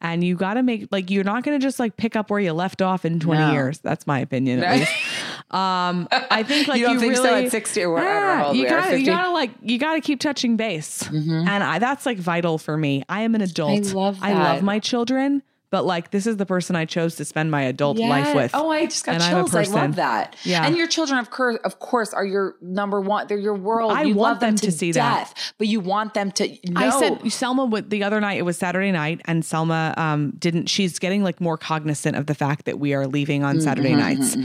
[0.00, 2.40] And you got to make, like, you're not going to just like pick up where
[2.40, 3.52] you left off in 20 No.
[3.52, 3.78] years.
[3.80, 4.92] That's my opinion, at least.
[5.50, 8.10] Um, I think like You don't you think so really, at 60 or whatever
[8.54, 11.04] Yeah, you you gotta like, you gotta keep touching base.
[11.04, 11.48] Mm-hmm.
[11.48, 13.02] And I, that's like vital for me.
[13.08, 13.94] I am an adult.
[13.94, 17.50] love I love my children, but like, this is the person I chose to spend
[17.50, 18.50] my adult life with.
[18.54, 19.54] Oh, I just got And I'm a chills.
[19.54, 20.36] I love that.
[20.44, 20.66] Yeah.
[20.66, 23.26] And your children, of course, of course, are your number one.
[23.26, 23.92] They're your world.
[23.92, 25.18] I you want love them, them to, to see that.
[25.18, 26.48] death, but you want them to.
[26.48, 26.80] Know.
[26.80, 28.38] I said Selma would the other night.
[28.38, 30.66] It was Saturday night, and Selma um, didn't.
[30.66, 33.94] She's getting like more cognizant of the fact that we are leaving Mm-hmm, on Saturday
[33.94, 34.36] nights,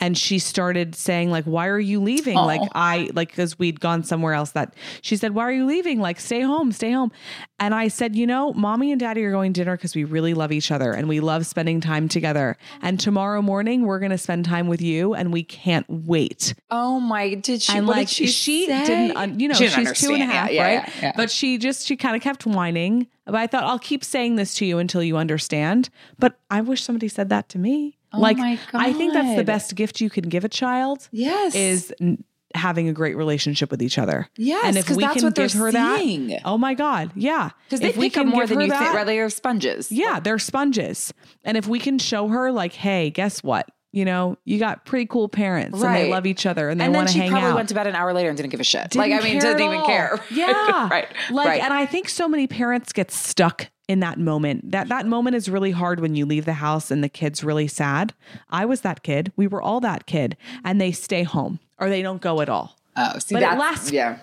[0.00, 4.04] and she started saying like, "Why are you leaving?" Like I like because we'd gone
[4.04, 4.52] somewhere else.
[4.52, 7.12] That she said, "Why are you leaving?" Like, stay home, stay home.
[7.60, 10.32] And I said, you know, mommy and daddy are going to dinner because we really
[10.32, 12.56] love each other and we love spending time together.
[12.82, 16.54] And tomorrow morning we're going to spend time with you, and we can't wait.
[16.70, 17.34] Oh my!
[17.34, 17.76] Did she?
[17.76, 18.84] and what like did she, say?
[18.86, 20.50] didn't, un- you know, She didn't she's two and a understand.
[20.54, 20.88] Yeah, yeah, right?
[20.88, 21.12] yeah, yeah.
[21.16, 23.08] But she just she kind of kept whining.
[23.24, 25.90] But I thought I'll keep saying this to you until you understand.
[26.18, 27.96] But I wish somebody said that to me.
[28.12, 31.54] Oh like my I think that's the best gift you can give a child Yes.
[31.54, 32.24] is n-
[32.54, 34.28] having a great relationship with each other.
[34.36, 36.28] Yes, and if we that's can what give her seeing.
[36.28, 38.68] that, oh my god, yeah, because they If we pick up can more than you
[38.68, 38.80] think.
[38.80, 39.06] that- Right?
[39.06, 39.92] They're sponges.
[39.92, 41.12] yeah, they're sponges.
[41.44, 43.68] And if we can show her, like, hey, guess what?
[43.92, 46.94] You know, you got pretty cool parents and they love each other and they and
[46.94, 47.56] then want to she hang probably out.
[47.56, 48.90] went to bed an hour later and didn't give a shit.
[48.90, 49.86] Didn't like I mean, didn't even all.
[49.86, 50.20] care.
[50.30, 50.88] Yeah.
[50.90, 51.08] right.
[51.30, 51.62] Like, right.
[51.62, 54.70] and I think so many parents get stuck in that moment.
[54.70, 57.66] That that moment is really hard when you leave the house and the kid's really
[57.66, 58.14] sad.
[58.50, 59.32] I was that kid.
[59.36, 60.36] We were all that kid.
[60.62, 62.76] And they stay home or they don't go at all.
[62.96, 64.18] oh, see but it lasts- yeah.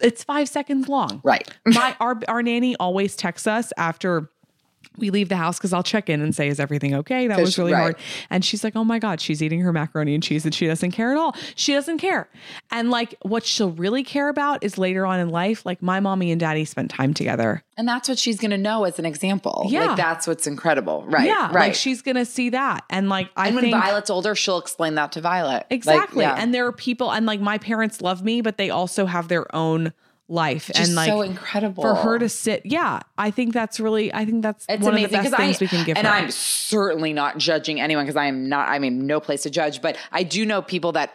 [0.00, 1.20] It's five seconds long.
[1.22, 1.46] Right.
[1.66, 4.30] My our our nanny always texts us after
[5.00, 7.26] we leave the house because I'll check in and say, Is everything okay?
[7.26, 7.80] That was really right.
[7.80, 7.96] hard.
[8.30, 10.92] And she's like, Oh my God, she's eating her macaroni and cheese and she doesn't
[10.92, 11.34] care at all.
[11.54, 12.28] She doesn't care.
[12.70, 16.30] And like what she'll really care about is later on in life, like my mommy
[16.30, 17.62] and daddy spent time together.
[17.76, 19.66] And that's what she's going to know as an example.
[19.68, 19.86] Yeah.
[19.86, 21.04] Like that's what's incredible.
[21.06, 21.26] Right.
[21.26, 21.46] yeah.
[21.46, 21.68] Right.
[21.68, 22.84] Like she's gonna see that.
[22.90, 25.50] And like I and when think Violet's older, she'll explain that to Violet.
[25.50, 26.22] Like, Exactly.
[26.22, 26.34] yeah.
[26.36, 29.54] And there are people and like my parents love me, but they also have their
[29.54, 29.92] own
[30.30, 30.68] life.
[30.68, 34.24] Just and like so incredible for her to sit, yeah, I think that's really I
[34.24, 36.12] think that's It's one amazing of the best things I, we can give and her.
[36.12, 38.68] I'm certainly not judging anyone because I am not.
[38.68, 41.12] i mean no place to judge, but I do know people that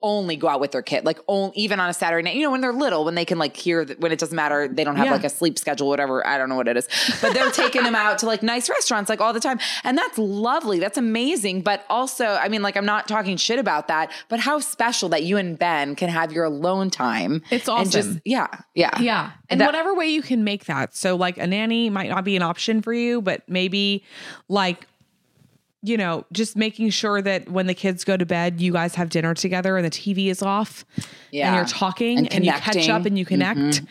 [0.00, 2.36] only go out with their kid, like only, even on a Saturday night.
[2.36, 4.68] You know, when they're little, when they can like hear that when it doesn't matter,
[4.68, 5.12] they don't have Yeah.
[5.12, 6.24] like a sleep schedule, whatever.
[6.26, 6.86] I don't know what it is,
[7.20, 10.16] but they're taking them out to like nice restaurants like all the time, and that's
[10.18, 10.78] lovely.
[10.78, 11.62] That's amazing.
[11.62, 15.24] But also, I mean, like I'm not talking shit about that, but how special that
[15.24, 17.42] you and Ben can have your alone time.
[17.50, 18.22] It's And just awesome.
[18.24, 19.30] yeah, yeah, Yeah.
[19.50, 20.94] And That- whatever way you can make that.
[20.94, 24.04] So, like, a nanny might not be an option for you, but maybe
[24.48, 24.86] like,
[25.88, 29.08] you know, just making sure that when the kids go to bed, you guys have
[29.08, 30.84] dinner together and the TV is off
[31.30, 31.46] Yeah.
[31.48, 33.82] and you're talking And and, you catch up and you connect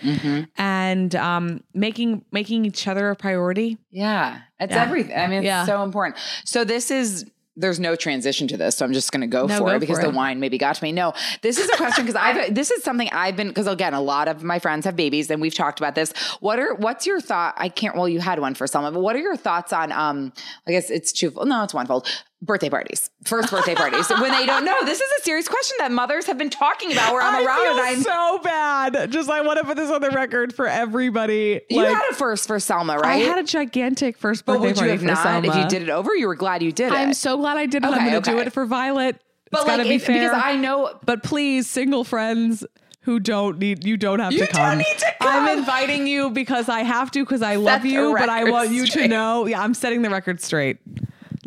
[0.58, 3.78] and um, making making each other a priority.
[3.92, 4.84] Yeah, it's Yeah.
[4.84, 5.18] everything.
[5.18, 5.66] I mean, it's Yeah.
[5.66, 6.18] so important.
[6.46, 7.26] So this is.
[7.60, 9.80] There's no transition to this, so I'm just going to go No, for go it
[9.80, 10.16] because for the it.
[10.16, 10.92] wine maybe got to me.
[10.92, 14.02] No, this is a question because I've this is something I've been because again, a
[14.02, 16.14] lot of my friends have babies and we've talked about this.
[16.40, 17.56] What are what's your thought?
[17.58, 17.96] I can't.
[17.96, 19.92] Well, you had one for someone, but what are your thoughts on?
[19.92, 20.32] Um,
[20.68, 21.34] I guess it's two.
[21.44, 22.08] No, it's one fold.
[22.40, 24.86] Birthday parties, first birthday parties when they don't know.
[24.86, 27.12] This is a serious question that mothers have been talking about.
[27.12, 28.02] Where I'm around and I'm.
[28.04, 29.12] so bad.
[29.12, 31.62] Just I want to put this on the record for everybody.
[31.68, 33.06] you had a first for Selma, right?
[33.06, 35.68] I had a gigantic first but birthday would you party have for not if you
[35.68, 36.14] did it over?
[36.14, 36.96] You were glad you did it.
[36.96, 37.88] I'm so glad I did it.
[37.88, 39.20] Okay, I'm going to do it for Violet.
[39.50, 40.30] But it's got to like, be if- fair.
[40.30, 42.64] because I know but please, single friends
[43.02, 44.78] who don't need you don't have You to don't come.
[44.78, 48.44] need to I'm inviting you because I have to because I love you, but I
[48.44, 49.04] want you straight.
[49.04, 49.48] to know.
[49.48, 50.78] Yeah, I'm setting the record straight.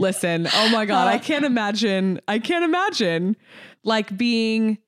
[0.00, 2.20] Listen, oh my god, I can't imagine.
[2.26, 3.36] I can't imagine
[3.84, 4.78] like being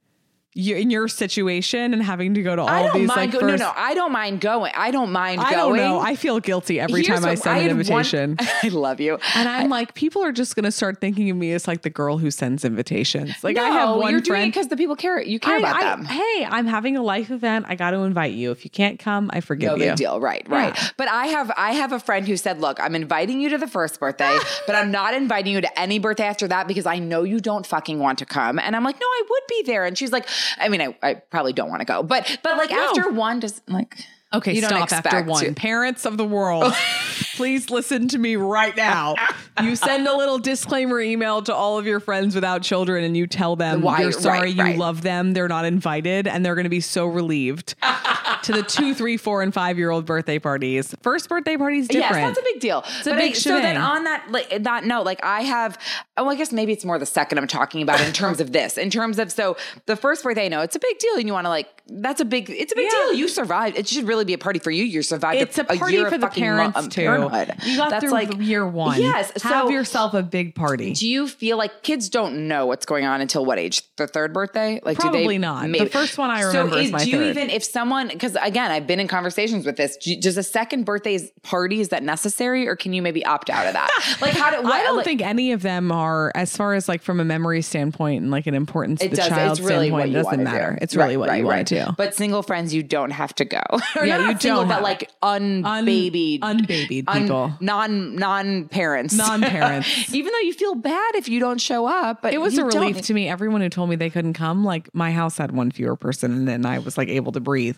[0.55, 3.31] you in your situation and having to go to all I don't these mind like
[3.33, 3.59] go- first.
[3.61, 4.73] No, no, I don't mind going.
[4.77, 5.77] I don't mind I going.
[5.81, 5.99] don't know.
[6.01, 8.37] I feel guilty every Here's time I send an had one- invitation.
[8.63, 9.19] I love you.
[9.35, 12.19] And I'm like, people are just gonna start thinking of me as like the girl
[12.19, 13.43] who sends invitations.
[13.43, 14.53] Like I have one you're doing it friend.
[14.53, 15.23] because the people care.
[15.23, 16.05] You care I- about I- them.
[16.05, 17.65] Hey, I'm having a life event.
[17.69, 18.51] I got to invite you.
[18.51, 19.85] If you can't come, I forgive No you.
[19.87, 20.21] No big deal.
[20.21, 20.75] Right, right.
[20.77, 20.89] Yeah.
[20.99, 23.67] But I have I have a friend who said, "Look, I'm inviting you to the
[23.69, 24.37] first birthday,
[24.67, 27.67] but I'm not inviting you to any birthday after that because I know you don't
[27.67, 30.29] fucking want to come." And I'm like, "No, I would be there." And she's like,
[30.59, 32.79] "I mean, I, I probably don't want to go, but but like No.
[32.91, 35.45] after one, does like Okay, you stop after one.
[35.45, 36.73] to- Parents of the world,
[37.37, 39.15] please listen to me right now.
[39.63, 43.27] You send a little disclaimer email to all of your friends without children and you
[43.27, 44.79] tell them Why- you're sorry right, you right.
[44.79, 45.35] love them.
[45.35, 47.75] They're not invited and they're going to be so relieved
[48.45, 50.95] to the two, three, four, and five year old birthday parties.
[51.03, 52.17] First birthday party is different.
[52.23, 52.79] Yes, that's a big deal.
[52.79, 55.79] a but big I, so then on that like, that note, like I have,
[56.17, 58.79] oh, I guess maybe it's more the second I'm talking about in terms of this.
[58.79, 61.45] In terms of so the first birthday, no, it's a big deal, and you want
[61.45, 62.99] to like that's a big, it's a big Yeah.
[63.09, 63.15] deal.
[63.15, 63.77] You survived.
[63.77, 64.85] It should really be a party for you.
[64.85, 65.41] You survived.
[65.41, 67.01] it's a party year for of the parents mo- too.
[67.03, 67.55] parenthood.
[67.65, 69.01] You got that's through like year one.
[69.01, 70.93] Yes, So have yourself a big party.
[70.93, 73.83] Do you feel like kids don't know what's going on until what age?
[73.97, 74.81] The third birthday?
[74.85, 75.71] Like do Probably they, not.
[75.71, 77.27] The first one I remember so is my do you third.
[77.29, 79.97] even if someone because again I've been in conversations with this.
[79.97, 83.67] Do, does a second birthday party is that necessary or can you maybe opt out
[83.67, 84.17] of that?
[84.21, 86.89] like how do what, I don't like, think any of them are, as far as
[86.89, 89.29] like from a memory standpoint and like an importance to the does.
[89.29, 90.71] child It's really standpoint, what it doesn't matter.
[90.73, 90.79] do.
[90.83, 91.57] It's really Right, what right, you right.
[91.57, 91.93] want to do.
[91.97, 93.61] But single friends, you don't have to go.
[94.21, 97.53] Yeah, not you single, don't but like unbabied, unbabied un- people.
[97.61, 100.13] non non parents, Non-parents.
[100.15, 102.97] Even though you feel bad if you don't show up, but It was a relief
[102.97, 103.29] don't- to me.
[103.29, 106.49] Everyone who told me they couldn't come, like my house had one fewer person, and
[106.49, 107.77] then I was like able to breathe.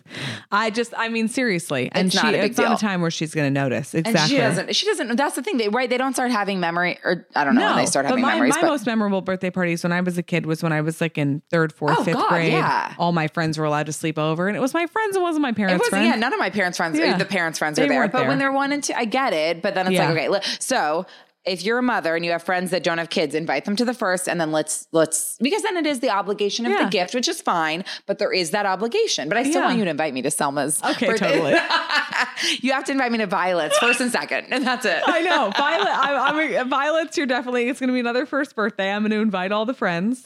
[0.51, 2.73] I just, I mean, seriously, and It's she, not a big it's not deal.
[2.75, 3.93] a time where she's going to notice.
[3.93, 4.35] And Exactly.
[4.35, 4.75] she doesn't.
[4.75, 5.15] She doesn't.
[5.15, 5.57] That's the thing.
[5.57, 5.89] They right.
[5.89, 8.55] They don't start having memory, or I don't know when they start having my, memories.
[8.55, 11.01] my but most memorable birthday parties when I was a kid was when I was
[11.01, 12.51] like in third, fourth, Oh, fifth God, grade.
[12.53, 12.93] yeah.
[12.97, 15.15] All my friends were allowed to sleep over, and it was my friends.
[15.15, 15.89] It wasn't my it parents' wasn't.
[15.91, 16.07] friends.
[16.07, 16.97] Yeah, none of my parents' friends.
[16.97, 17.17] Yeah.
[17.17, 18.07] The parents' friends They are there.
[18.07, 19.61] But when they're one and two, I get it.
[19.61, 20.11] But then it's Yeah.
[20.11, 20.41] like okay.
[20.59, 21.05] So
[21.45, 23.85] if you're a mother and you have friends that don't have kids, invite them to
[23.85, 26.85] the first, and then let's let's because then it is the obligation of Yeah.
[26.85, 27.83] the gift, which is fine.
[28.05, 29.29] But there is that obligation.
[29.29, 29.67] But I still Yeah.
[29.67, 30.81] want you to invite me to Selma's.
[30.83, 31.33] Okay, birthday.
[31.33, 31.53] totally.
[32.61, 35.01] you have to invite me to Violet's first and second, and that's it.
[35.05, 35.87] I know, Violet.
[35.87, 37.17] I, I'm Violet's.
[37.17, 37.69] You're definitely.
[37.69, 38.91] It's going to be another first birthday.
[38.91, 40.21] I'm going to invite all the friends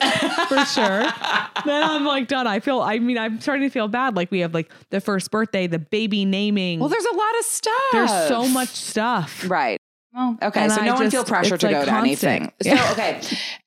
[0.47, 1.03] for sure.
[1.65, 2.47] then I'm like done.
[2.47, 2.79] I feel.
[2.81, 4.15] I mean, I'm starting to feel bad.
[4.15, 6.79] Like we have like the first birthday, the baby naming.
[6.79, 7.73] Well, there's a lot of stuff.
[7.91, 9.45] There's so much stuff.
[9.49, 9.78] Right.
[10.13, 10.61] Well, okay.
[10.61, 12.51] And so I no one feel pressure to like go to anything.
[12.63, 12.83] Yeah.
[12.83, 13.21] So okay,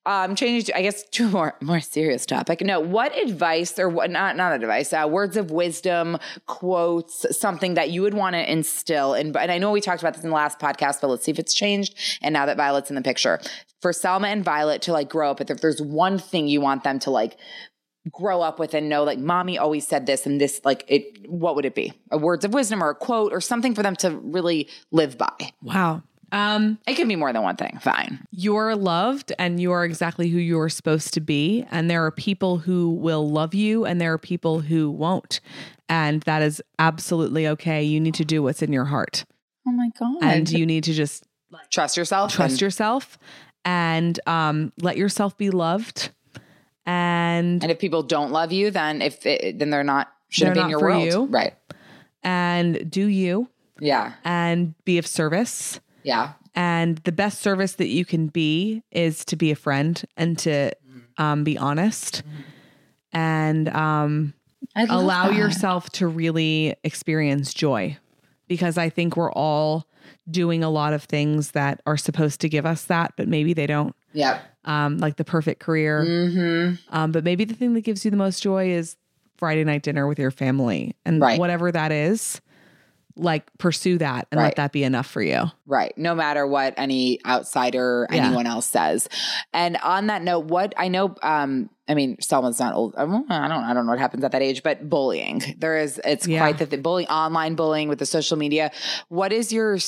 [0.05, 0.71] um, change.
[0.75, 2.61] I guess to a more more serious topic.
[2.63, 4.11] No, what advice or what?
[4.11, 4.93] Not not advice.
[4.93, 9.15] Uh, words of wisdom, quotes, something that you would want to instill.
[9.15, 11.31] And and I know we talked about this in the last podcast, but let's see
[11.31, 11.95] if it's changed.
[12.23, 13.41] And now that Violet's in the picture,
[13.81, 16.99] for Selma and Violet to like grow up, if there's one thing you want them
[17.01, 17.37] to like
[18.11, 21.55] grow up with and know like mommy always said this and this like it what
[21.55, 24.11] would it be a words of wisdom or a quote or something for them to
[24.11, 25.31] really live by
[25.63, 26.03] Wow.
[26.33, 27.79] Um, it can be more than one thing.
[27.83, 28.27] Fine.
[28.31, 31.65] you're loved and you are exactly who you are supposed to be.
[31.71, 35.41] And there are people who will love you and there are people who won't.
[35.91, 37.83] And that is absolutely okay.
[37.83, 39.25] You need to do what's in your heart.
[39.69, 40.17] Oh my god.
[40.23, 41.25] And you need to just
[41.71, 42.33] trust yourself.
[42.33, 43.19] trust and- yourself
[43.67, 46.11] and um, let yourself be loved.
[46.87, 50.65] And And if people don't love you, then if it, then they're not shouldn't They're
[50.65, 51.05] be in not your for world.
[51.05, 51.25] you.
[51.27, 51.55] Right.
[52.25, 53.49] and do you
[53.81, 54.15] Yeah.
[54.25, 55.79] and be of service.
[56.03, 56.33] Yeah.
[56.55, 60.73] And the best service that you can be is to be a friend and to
[61.19, 62.23] um, be honest
[63.13, 64.35] and um,
[64.77, 65.37] allow that.
[65.37, 67.97] yourself to really experience joy
[68.49, 69.87] because I think we're all
[70.31, 73.67] doing a lot of things that are supposed to give us that, but maybe they
[73.67, 73.95] don't.
[74.13, 74.41] Yeah.
[74.65, 76.05] Um, like the perfect career.
[76.05, 76.75] Mm-hmm.
[76.95, 78.97] Um, but maybe the thing that gives you the most joy is
[79.37, 81.39] Friday night dinner with your family and Right.
[81.41, 82.41] whatever that is.
[83.17, 84.47] Like pursue that and Right.
[84.47, 85.45] let that be enough for you.
[85.67, 85.93] Right.
[85.99, 88.27] No matter what any outsider, Yeah.
[88.27, 89.09] anyone else says.
[89.53, 92.95] And on that note, what I know, um, I mean, Selma's not old.
[92.97, 95.43] I don't, I don't know what happens at that age, but bullying.
[95.59, 96.39] There is, it's Yeah.
[96.41, 98.71] quite the, the bullying, online bullying with the social media.
[99.09, 99.79] What is your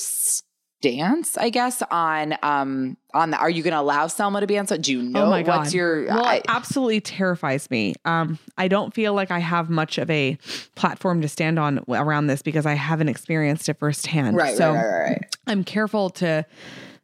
[0.85, 4.59] stance, I guess, on, um, on the, are you going to allow Selma to be
[4.59, 4.66] on?
[4.66, 5.59] So do you know oh my god!
[5.61, 7.95] what's your, well, I- it absolutely terrifies me.
[8.05, 10.37] Um, I don't feel like I have much of a
[10.74, 14.37] platform to stand on around this because I haven't experienced it firsthand.
[14.37, 15.37] right, so right, right, right.
[15.47, 16.45] I'm careful to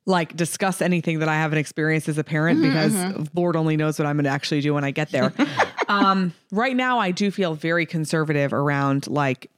[0.07, 3.99] like discuss anything that I haven't experienced as a parent Mm-hmm, because Lord only knows
[3.99, 5.33] what I'm going to actually do when I get there.
[5.89, 9.51] um, right now, I do feel very conservative around like.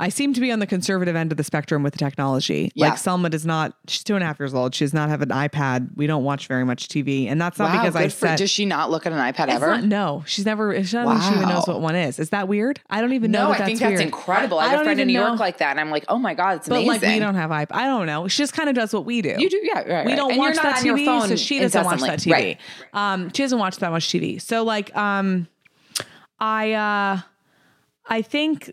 [0.00, 2.70] I seem to be on the conservative end of the spectrum with technology.
[2.76, 2.90] Yeah.
[2.90, 4.72] Like Selma does not, she's two and a half years old.
[4.74, 5.88] She does not have an iPad.
[5.96, 7.26] We don't watch very much TV.
[7.28, 9.48] And that's not Wow, because I for- said, does she not look at an iPad
[9.48, 9.72] ever?
[9.72, 12.20] not, no, she's never, she doesn't she even knows what one is.
[12.20, 12.80] Is that weird?
[12.88, 14.00] I don't even know no, that I that's think that's weird.
[14.02, 14.58] incredible.
[14.60, 15.34] I I have a don't friend in New York know.
[15.34, 17.02] like that, and I'm like, oh my god, it's But amazing.
[17.02, 17.66] like we don't have iPad.
[17.72, 18.28] I don't know.
[18.28, 19.34] She just kind of does what we do.
[19.36, 20.06] You do, yeah, right.
[20.06, 22.32] We don't watch that TV, so she doesn't watch that TV.
[22.32, 22.58] Right.
[22.92, 24.40] Um, she doesn't watch that much TV.
[24.40, 25.48] So like, um,
[26.38, 27.20] I, uh,
[28.08, 28.72] I think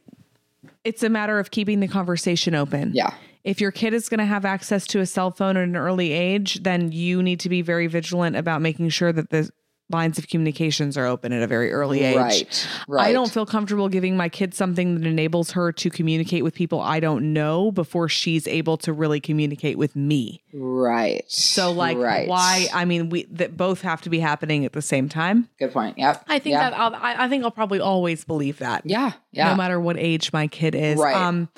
[0.86, 2.92] it's a matter of keeping the conversation open.
[2.94, 3.14] Yeah.
[3.44, 6.14] If your kid is going to have access to a cell phone at an early
[6.14, 9.50] age, then you need to be very vigilant about making sure that the
[9.90, 12.16] lines of communications are open at a very early age.
[12.16, 13.08] Right, right.
[13.08, 16.82] I don't feel comfortable giving my kid something that enables her to communicate with people
[16.82, 20.42] I don't know before she's able to really communicate with me.
[20.54, 21.24] Right.
[21.28, 22.28] So like right.
[22.28, 25.50] why I mean we that both have to be happening at the same time.
[25.60, 25.98] Good point.
[26.00, 26.26] Yep.
[26.28, 26.70] I think yeah.
[26.70, 28.84] that I'll, I I think I'll probably always believe that.
[28.86, 29.12] Yeah.
[29.32, 29.50] Yeah.
[29.50, 30.98] No matter what age my kid is.
[30.98, 31.16] Right.
[31.16, 31.50] Um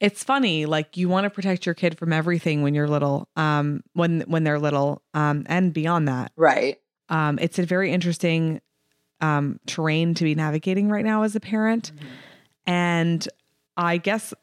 [0.00, 3.82] it's funny like you want to protect your kid from everything when you're little um
[3.92, 6.32] when when they're little um and beyond that.
[6.36, 6.78] right.
[7.08, 8.60] Um it's a very interesting
[9.20, 11.92] um terrain to be navigating right now as a parent.
[11.94, 12.06] Mm-hmm.
[12.66, 13.28] And
[13.76, 14.34] I guess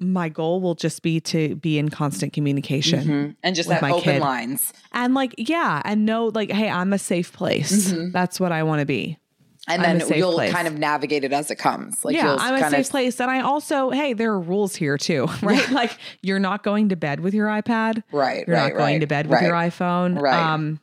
[0.00, 3.04] my goal will just be to be in constant communication.
[3.04, 3.36] Mhm.
[3.42, 4.20] And just have open kid.
[4.20, 4.72] lines.
[4.92, 7.92] And like, yeah, and know like, hey, I'm a safe place.
[7.92, 8.10] Mm-hmm.
[8.10, 9.18] That's what I want to be.
[9.66, 10.52] And I'm then you'll place.
[10.52, 12.04] kind of navigate it as it comes.
[12.04, 13.18] Like yeah, you'll I'm a safe of place.
[13.18, 15.70] And I also, hey, there are rules here too, right?
[15.70, 18.02] like you're not going to bed with your iPad.
[18.12, 18.46] Right.
[18.46, 19.46] You're right, not going right, to bed with right.
[19.46, 20.20] your iPhone.
[20.20, 20.34] Right.
[20.34, 20.80] Um,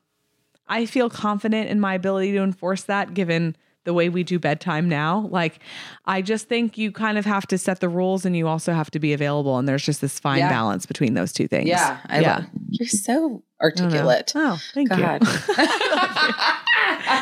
[0.72, 4.88] I feel confident in my ability to enforce that given the way we do bedtime
[4.88, 5.28] now.
[5.32, 5.59] Like,
[6.05, 8.91] I just think you kind of have to set the rules and you also have
[8.91, 9.57] to be available.
[9.57, 10.49] And there's just this fine Yeah.
[10.49, 11.67] balance between those two things.
[11.67, 11.97] Yeah.
[12.07, 12.36] I yeah.
[12.38, 14.07] Love, you're so I don't know.
[14.07, 14.32] articulate.
[14.36, 15.24] Oh, thank God.
[15.24, 15.28] you.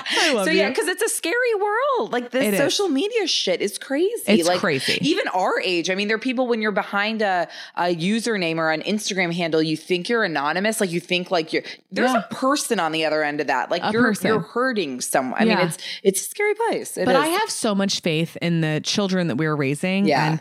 [0.09, 2.11] So yeah, because it's a scary world.
[2.11, 2.59] Like this It is.
[2.59, 4.09] social media shit is crazy.
[4.27, 4.97] It's like crazy.
[5.01, 5.89] Even our age.
[5.89, 9.61] I mean, there are people when you're behind a, a username or an Instagram handle,
[9.61, 10.79] you think you're anonymous.
[10.81, 12.23] Like you think like you're there's Yeah.
[12.29, 13.69] a person on the other end of that.
[13.69, 14.27] Like A you're person.
[14.27, 15.41] you're hurting someone.
[15.41, 16.97] I mean, it's it's a scary place.
[16.97, 17.21] It but is.
[17.21, 20.05] I have so much faith in the children that we're raising.
[20.07, 20.31] Yeah.
[20.31, 20.39] And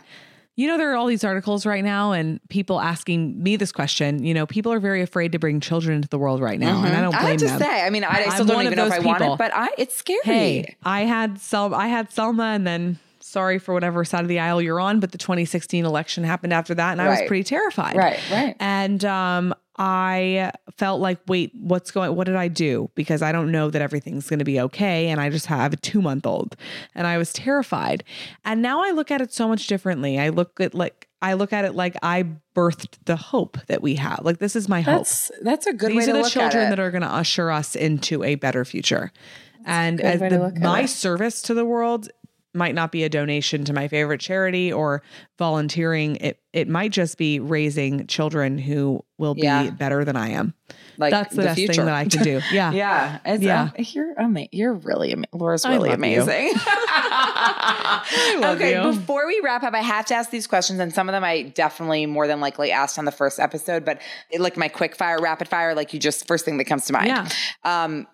[0.59, 4.25] you know, there are all these articles right now and people asking me this question.
[4.25, 6.83] You know, people are very afraid to bring children into the world right now.
[6.83, 7.59] And I don't I blame have to them.
[7.59, 9.19] say, I mean, I, I I'm don't one even of know if I those want
[9.19, 9.33] people.
[9.35, 10.19] it, but I it's scary.
[10.25, 14.39] Hey, I had Sel- I had Selma and then sorry for whatever side of the
[14.39, 17.95] aisle you're on, but the 2016 election happened after that and I was pretty terrified.
[17.95, 18.55] Right, right.
[18.59, 22.91] And um I felt like, wait, what's going what did I do?
[22.95, 25.07] Because I don't know that everything's gonna be okay.
[25.07, 26.57] And I just have a two month old.
[26.93, 28.03] And I was terrified.
[28.43, 30.19] And now I look at it so much differently.
[30.19, 32.25] I look at like I look at it like I
[32.55, 34.19] birthed the hope that we have.
[34.23, 34.97] Like this is my hope.
[34.97, 37.75] That's that's a good These to are the children that are going to usher us
[37.75, 39.11] into a better future.
[39.65, 42.09] and as the, my service to the world
[42.53, 45.01] might not be a donation to my favorite charity or
[45.37, 46.15] volunteering.
[46.17, 49.69] It it might just be raising children who will be Yeah.
[49.69, 50.55] better than I am.
[50.97, 51.73] like That's the, best future.
[51.73, 52.41] thing that I can do.
[52.51, 52.71] Yeah.
[52.71, 53.69] Yeah, it's, Yeah.
[53.77, 56.51] uh, you're ama- You're really Laura's really amazing.
[58.43, 58.91] okay, you.
[58.91, 61.43] before we wrap up, I have to ask these questions, and some of them I
[61.43, 65.19] definitely more than likely asked on the first episode, but it, like my quick fire,
[65.21, 67.07] rapid fire, like you just first thing that comes to mind.
[67.07, 67.27] Yeah.
[67.63, 68.07] Um,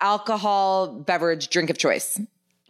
[0.00, 2.20] alcohol beverage drink of choice.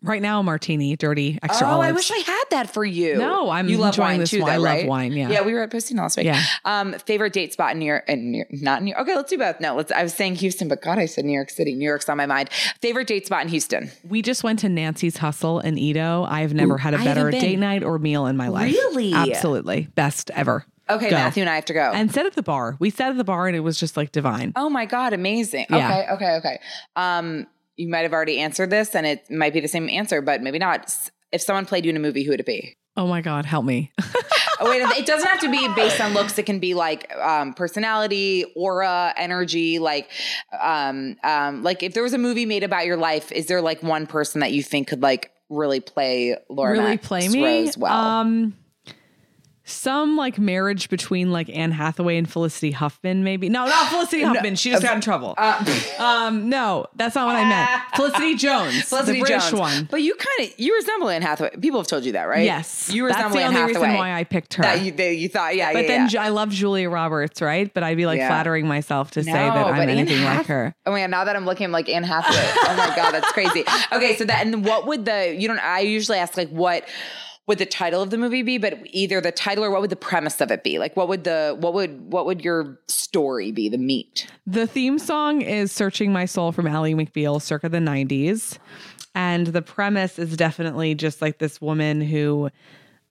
[0.03, 1.89] Right now, martini, dirty, extra oh, olives.
[1.89, 3.17] I wish I had that for you.
[3.17, 4.53] No, I'm you love enjoying wine this too, wine.
[4.53, 4.87] I love right?
[4.87, 5.31] wine, yeah.
[5.31, 5.43] yeah.
[5.43, 6.27] We were at Postino last week.
[6.27, 6.43] Yeah.
[6.65, 8.05] Um, favorite date spot in New York?
[8.09, 9.03] In New York, not New York.
[9.03, 9.61] Okay, let's do both.
[9.61, 9.91] No, let's.
[9.91, 11.75] I was saying Houston, but God, I said New York City.
[11.75, 12.51] New York's on my mind.
[12.81, 13.91] Favorite date spot in Houston?
[14.09, 16.27] we just went to Nancy's Hustle in EaDo.
[16.29, 18.73] I've never had a better date night or meal in my life.
[18.73, 19.13] Really?
[19.13, 19.89] Absolutely.
[19.95, 20.65] Best ever.
[20.91, 21.17] Okay, Go.
[21.17, 21.93] Matthew and I have to go.
[21.93, 22.77] And sat at the bar.
[22.79, 24.53] We sat at the bar and it was just like divine.
[24.57, 25.67] oh my God, amazing.
[25.69, 26.01] Yeah.
[26.01, 26.61] Okay, okay, okay.
[26.97, 27.47] Um,
[27.79, 30.59] you might have already answered this, and it might be the same answer, but maybe
[30.59, 30.95] not.
[31.33, 32.77] If someone played you in a movie, who would it be?
[32.97, 33.93] Oh my God, help me.
[34.61, 36.37] Oh wait, it doesn't have to be based on looks.
[36.37, 39.79] It can be like um, personality, aura, energy.
[39.79, 40.11] Like,
[40.61, 43.85] um, um, like if there was a movie made about your life, is there like
[43.85, 46.73] one person that you think could like really play Laura?
[46.73, 47.45] really Max play me.
[47.45, 47.93] Rose well?
[47.93, 48.57] Um
[49.69, 53.49] some like marriage between like Anne Hathaway and Felicity Huffman, maybe.
[53.49, 54.57] No, not Felicity Huffman.
[54.57, 55.35] She just got in trouble.
[55.99, 57.83] um, no, that's not what I meant.
[57.95, 59.61] Felicity Jones, Felicity the British Jones.
[59.61, 59.89] one.
[59.91, 61.51] But you kind of you resemble Anne Hathaway.
[61.61, 62.45] People have told you that, right?
[62.45, 63.87] Yes, you that's resemble the Anne only Hathaway.
[63.89, 64.63] reason why I picked her.
[64.63, 66.23] that you, that you thought, yeah, but yeah, then yeah.
[66.25, 67.73] I love Julia Roberts, right?
[67.73, 68.29] But I'd be like Yeah.
[68.29, 70.75] flattering myself to say that I'm anything like her.
[70.87, 71.11] Oh my god!
[71.11, 72.37] Now that I'm looking, I'm like Anne Hathaway.
[72.71, 73.65] oh my god, that's crazy.
[73.93, 75.59] Okay, so that and what would the you don't?
[75.59, 76.85] I usually ask like what
[77.49, 79.97] would the title of the movie be, but either the title or what would the
[79.97, 80.79] premise of it be?
[80.79, 83.69] Like what would the what would what would your story be?
[83.69, 84.29] The meat.
[84.47, 88.59] The theme song is Searching My Soul from Ally McBeal circa the 90s.
[89.15, 92.51] And the premise is definitely just like this woman who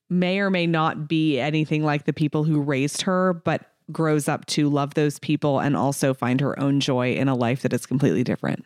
[0.10, 4.46] may or may not be anything like the people who raised her, but grows up
[4.46, 7.86] to love those people and also find her own joy in a life that is
[7.86, 8.66] completely different.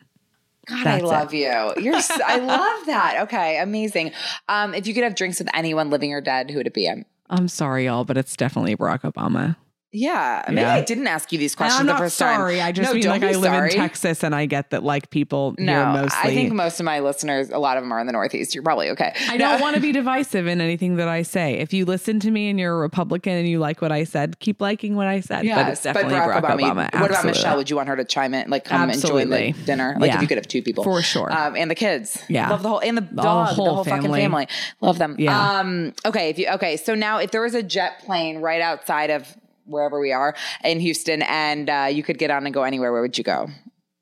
[0.66, 1.04] God, That's I it.
[1.04, 1.82] love you.
[1.82, 1.96] You're.
[1.96, 3.22] s- I love that.
[3.22, 4.12] Okay, amazing.
[4.48, 6.88] Um, if you could have drinks with anyone, living or dead, who would it be?
[6.88, 9.56] Um, I'm sorry, y'all, but it's definitely Barack Obama.
[9.92, 10.74] Yeah, maybe Yeah.
[10.74, 12.56] I didn't ask you these questions I'm the not first sorry.
[12.56, 12.66] time.
[12.66, 13.70] I just No, mean don't like I live sorry.
[13.72, 16.30] in Texas and I get that like people No, here mostly.
[16.30, 18.54] I think most of my listeners, a lot of them are in the Northeast.
[18.54, 19.12] You're probably okay.
[19.28, 19.50] I No.
[19.50, 21.58] don't want to be divisive in anything that I say.
[21.58, 24.38] If you listen to me and you're a Republican and you like what I said,
[24.38, 25.44] keep liking what I said.
[25.46, 27.00] but it's definitely Barack, Obama.
[27.00, 27.56] What about Michelle?
[27.58, 29.46] Would you want her to chime in, like come Absolutely.
[29.48, 29.96] and join the dinner?
[30.00, 30.16] Like Yeah.
[30.16, 31.30] if you could have two people, For sure.
[31.30, 32.22] um, and the kids.
[32.28, 32.48] Yeah.
[32.48, 34.20] love the whole and the whole dog, the whole, fucking family.
[34.22, 34.48] family.
[34.80, 35.16] Love them.
[35.18, 35.58] Yeah.
[35.58, 35.92] Um.
[36.06, 36.30] Okay.
[36.30, 39.36] If you okay, so now if there was a jet plane right outside of
[39.66, 40.34] wherever we are
[40.64, 43.48] in Houston, and uh, you could get on and go anywhere, where would you go?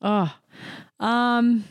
[0.03, 0.33] Oh,
[0.99, 1.65] um,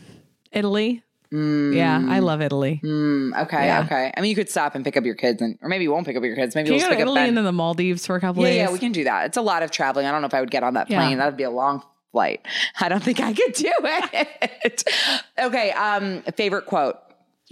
[0.52, 1.04] Italy.
[1.32, 2.82] Yeah, I love Italy.
[2.84, 3.66] Mm, okay.
[3.68, 3.82] Yeah.
[3.82, 4.12] Okay.
[4.18, 6.08] I mean, you could stop and pick up your kids, and or maybe you won't
[6.08, 6.56] pick up your kids.
[6.56, 7.28] Maybe Can you'll you just go to pick up Italy Ben.
[7.30, 8.58] and then the Maldives for a couple Yeah, days?
[8.58, 9.26] yeah, we can do that.
[9.28, 10.08] It's a lot of traveling.
[10.08, 10.98] I don't know if I would get on that Yeah.
[10.98, 11.20] plane.
[11.20, 12.44] That would be a long flight.
[12.80, 14.84] I don't think I could do it.
[15.40, 15.70] okay.
[15.72, 16.98] Um, favorite quote.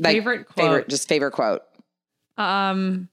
[0.01, 0.57] Favorite quote.
[0.57, 1.61] Favorite, just favorite quote.
[2.35, 3.09] Um,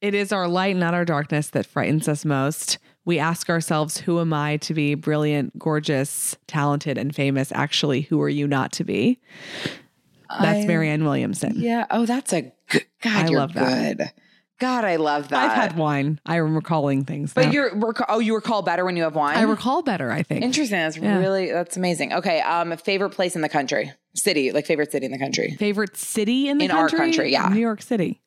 [0.00, 2.78] it is our light, not our darkness, that frightens us most.
[3.04, 7.50] We ask ourselves, who am I to be brilliant, gorgeous, talented, and famous?
[7.52, 9.18] Actually, who are you not to be?
[10.40, 11.54] That's I- Marianne Williamson.
[11.56, 11.86] Yeah.
[11.90, 12.84] Oh, that's a good.
[13.02, 13.96] God, I love that.
[13.96, 14.10] good.
[14.60, 15.50] God, I love that.
[15.52, 16.20] I've had wine.
[16.26, 17.32] I am recalling things.
[17.32, 17.52] but now.
[17.52, 17.70] you're
[18.08, 19.36] oh, you recall better when you have wine.
[19.38, 20.42] I recall better, I think.
[20.44, 20.78] Interesting.
[20.78, 21.18] That's Yeah.
[21.18, 22.12] really that's amazing.
[22.12, 22.40] Okay.
[22.40, 25.54] Um, favorite place in the country, city, like favorite city in the country.
[25.60, 26.98] Favorite city in the In our country?
[26.98, 27.48] country, yeah.
[27.48, 28.20] New York City.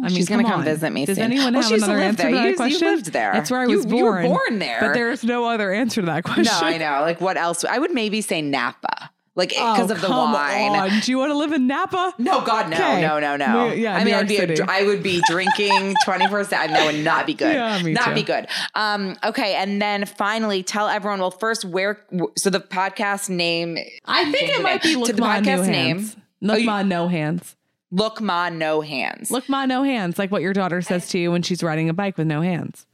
[0.00, 1.04] Oh, I mean, she's gonna come come visit me.
[1.06, 1.24] Does soon.
[1.24, 2.30] anyone well, have used to another live answer there.
[2.30, 2.88] to that you, question?
[2.88, 3.32] You lived there.
[3.32, 4.26] That's where I You- was You were born.
[4.26, 4.78] born there.
[4.80, 6.44] But there's no other answer to that question.
[6.44, 7.00] No, I know.
[7.02, 7.64] Like what else?
[7.64, 9.10] I would maybe say Napa.
[9.34, 10.70] like because Oh, of the wine.
[10.72, 11.00] on.
[11.00, 12.12] Do you want to live in Napa?
[12.18, 13.00] No, God, no, Okay.
[13.02, 13.68] no, no, no.
[13.68, 16.72] We- yeah, I mean, I'd be, a, I would be drinking twenty four seven.
[16.72, 17.54] That would not be good.
[17.54, 18.14] Yeah, me not too.
[18.14, 18.46] be good.
[18.74, 21.20] Um, okay, and then finally, tell everyone.
[21.20, 22.04] Well, first, where?
[22.36, 23.78] So the podcast name.
[24.04, 25.98] I think it might be to Look the Ma No podcast name.
[25.98, 26.16] Hands.
[26.40, 27.54] Look Oh, you- Ma No Hands.
[27.90, 29.30] Look, ma, no hands.
[29.30, 31.12] Look Ma No Hands, like what your daughter says eh.
[31.12, 32.86] to you when she's riding a bike with no hands.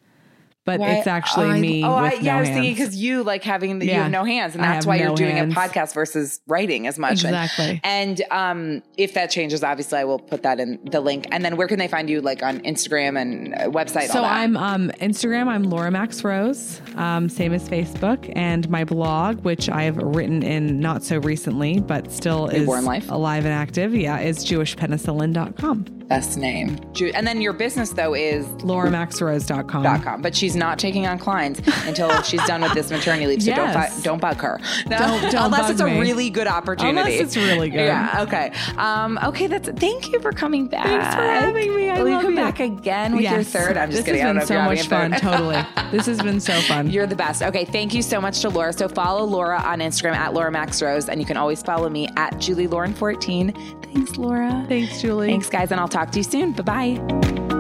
[0.67, 3.23] But Why- it's actually I- me Oh, I, yeah, no I was thinking because you
[3.23, 5.53] like having the, you have no hands, and that's have why you're doing hands.
[5.53, 7.23] a podcast versus writing as much.
[7.25, 7.81] And- Exactly.
[7.85, 11.27] And, um, if that changes, obviously, I will put that in the link.
[11.31, 12.23] And then where can they find you?
[12.23, 14.09] Like on Instagram and uh, website.
[14.09, 14.33] So all that?
[14.33, 15.49] I'm um, Instagram.
[15.49, 20.81] I'm Laura Max Rose, um, same as Facebook, and my blog, which I've written in
[20.81, 23.11] not so recently, but still is Newborn Life?
[23.11, 23.95] alive and active.
[23.95, 26.04] Yeah, is jewishpenicillin.com.
[26.09, 26.79] best name.
[27.15, 29.83] And then your business though is LauraMaxRose.com.
[29.83, 33.43] dot com, but she's not taking on clients until she's done with this maternity leave.
[33.43, 33.75] So Yes.
[33.75, 34.61] don't bu- don't bug her.
[34.87, 36.01] No, Don't- don't unless bug it's a me.
[36.01, 36.99] really good opportunity.
[36.99, 37.87] Unless it's really good.
[37.87, 38.23] Yeah.
[38.27, 38.53] Okay.
[38.77, 39.47] Um, okay.
[39.47, 39.69] That's.
[39.71, 40.85] Thank you for coming back.
[40.87, 41.91] Thanks for having me.
[41.91, 42.37] I Will you come you.
[42.37, 43.77] back again with your third?
[43.77, 44.23] I'm just this kidding.
[44.25, 45.11] I Has been so much fun.
[45.13, 45.63] totally.
[45.91, 46.91] This has been so fun.
[46.95, 47.43] You're the best.
[47.43, 48.73] Okay, thank you so much to Laura.
[48.73, 52.09] So follow Laura on Instagram at Laura Max Rose, and you can always follow me
[52.17, 53.53] at Julie Lauren 14.
[53.95, 54.65] Thanks, Laura.
[54.69, 55.29] Thanks, Julie.
[55.29, 56.53] Thanks, guys, and I'll talk to you soon.
[56.53, 57.54] Bye bye.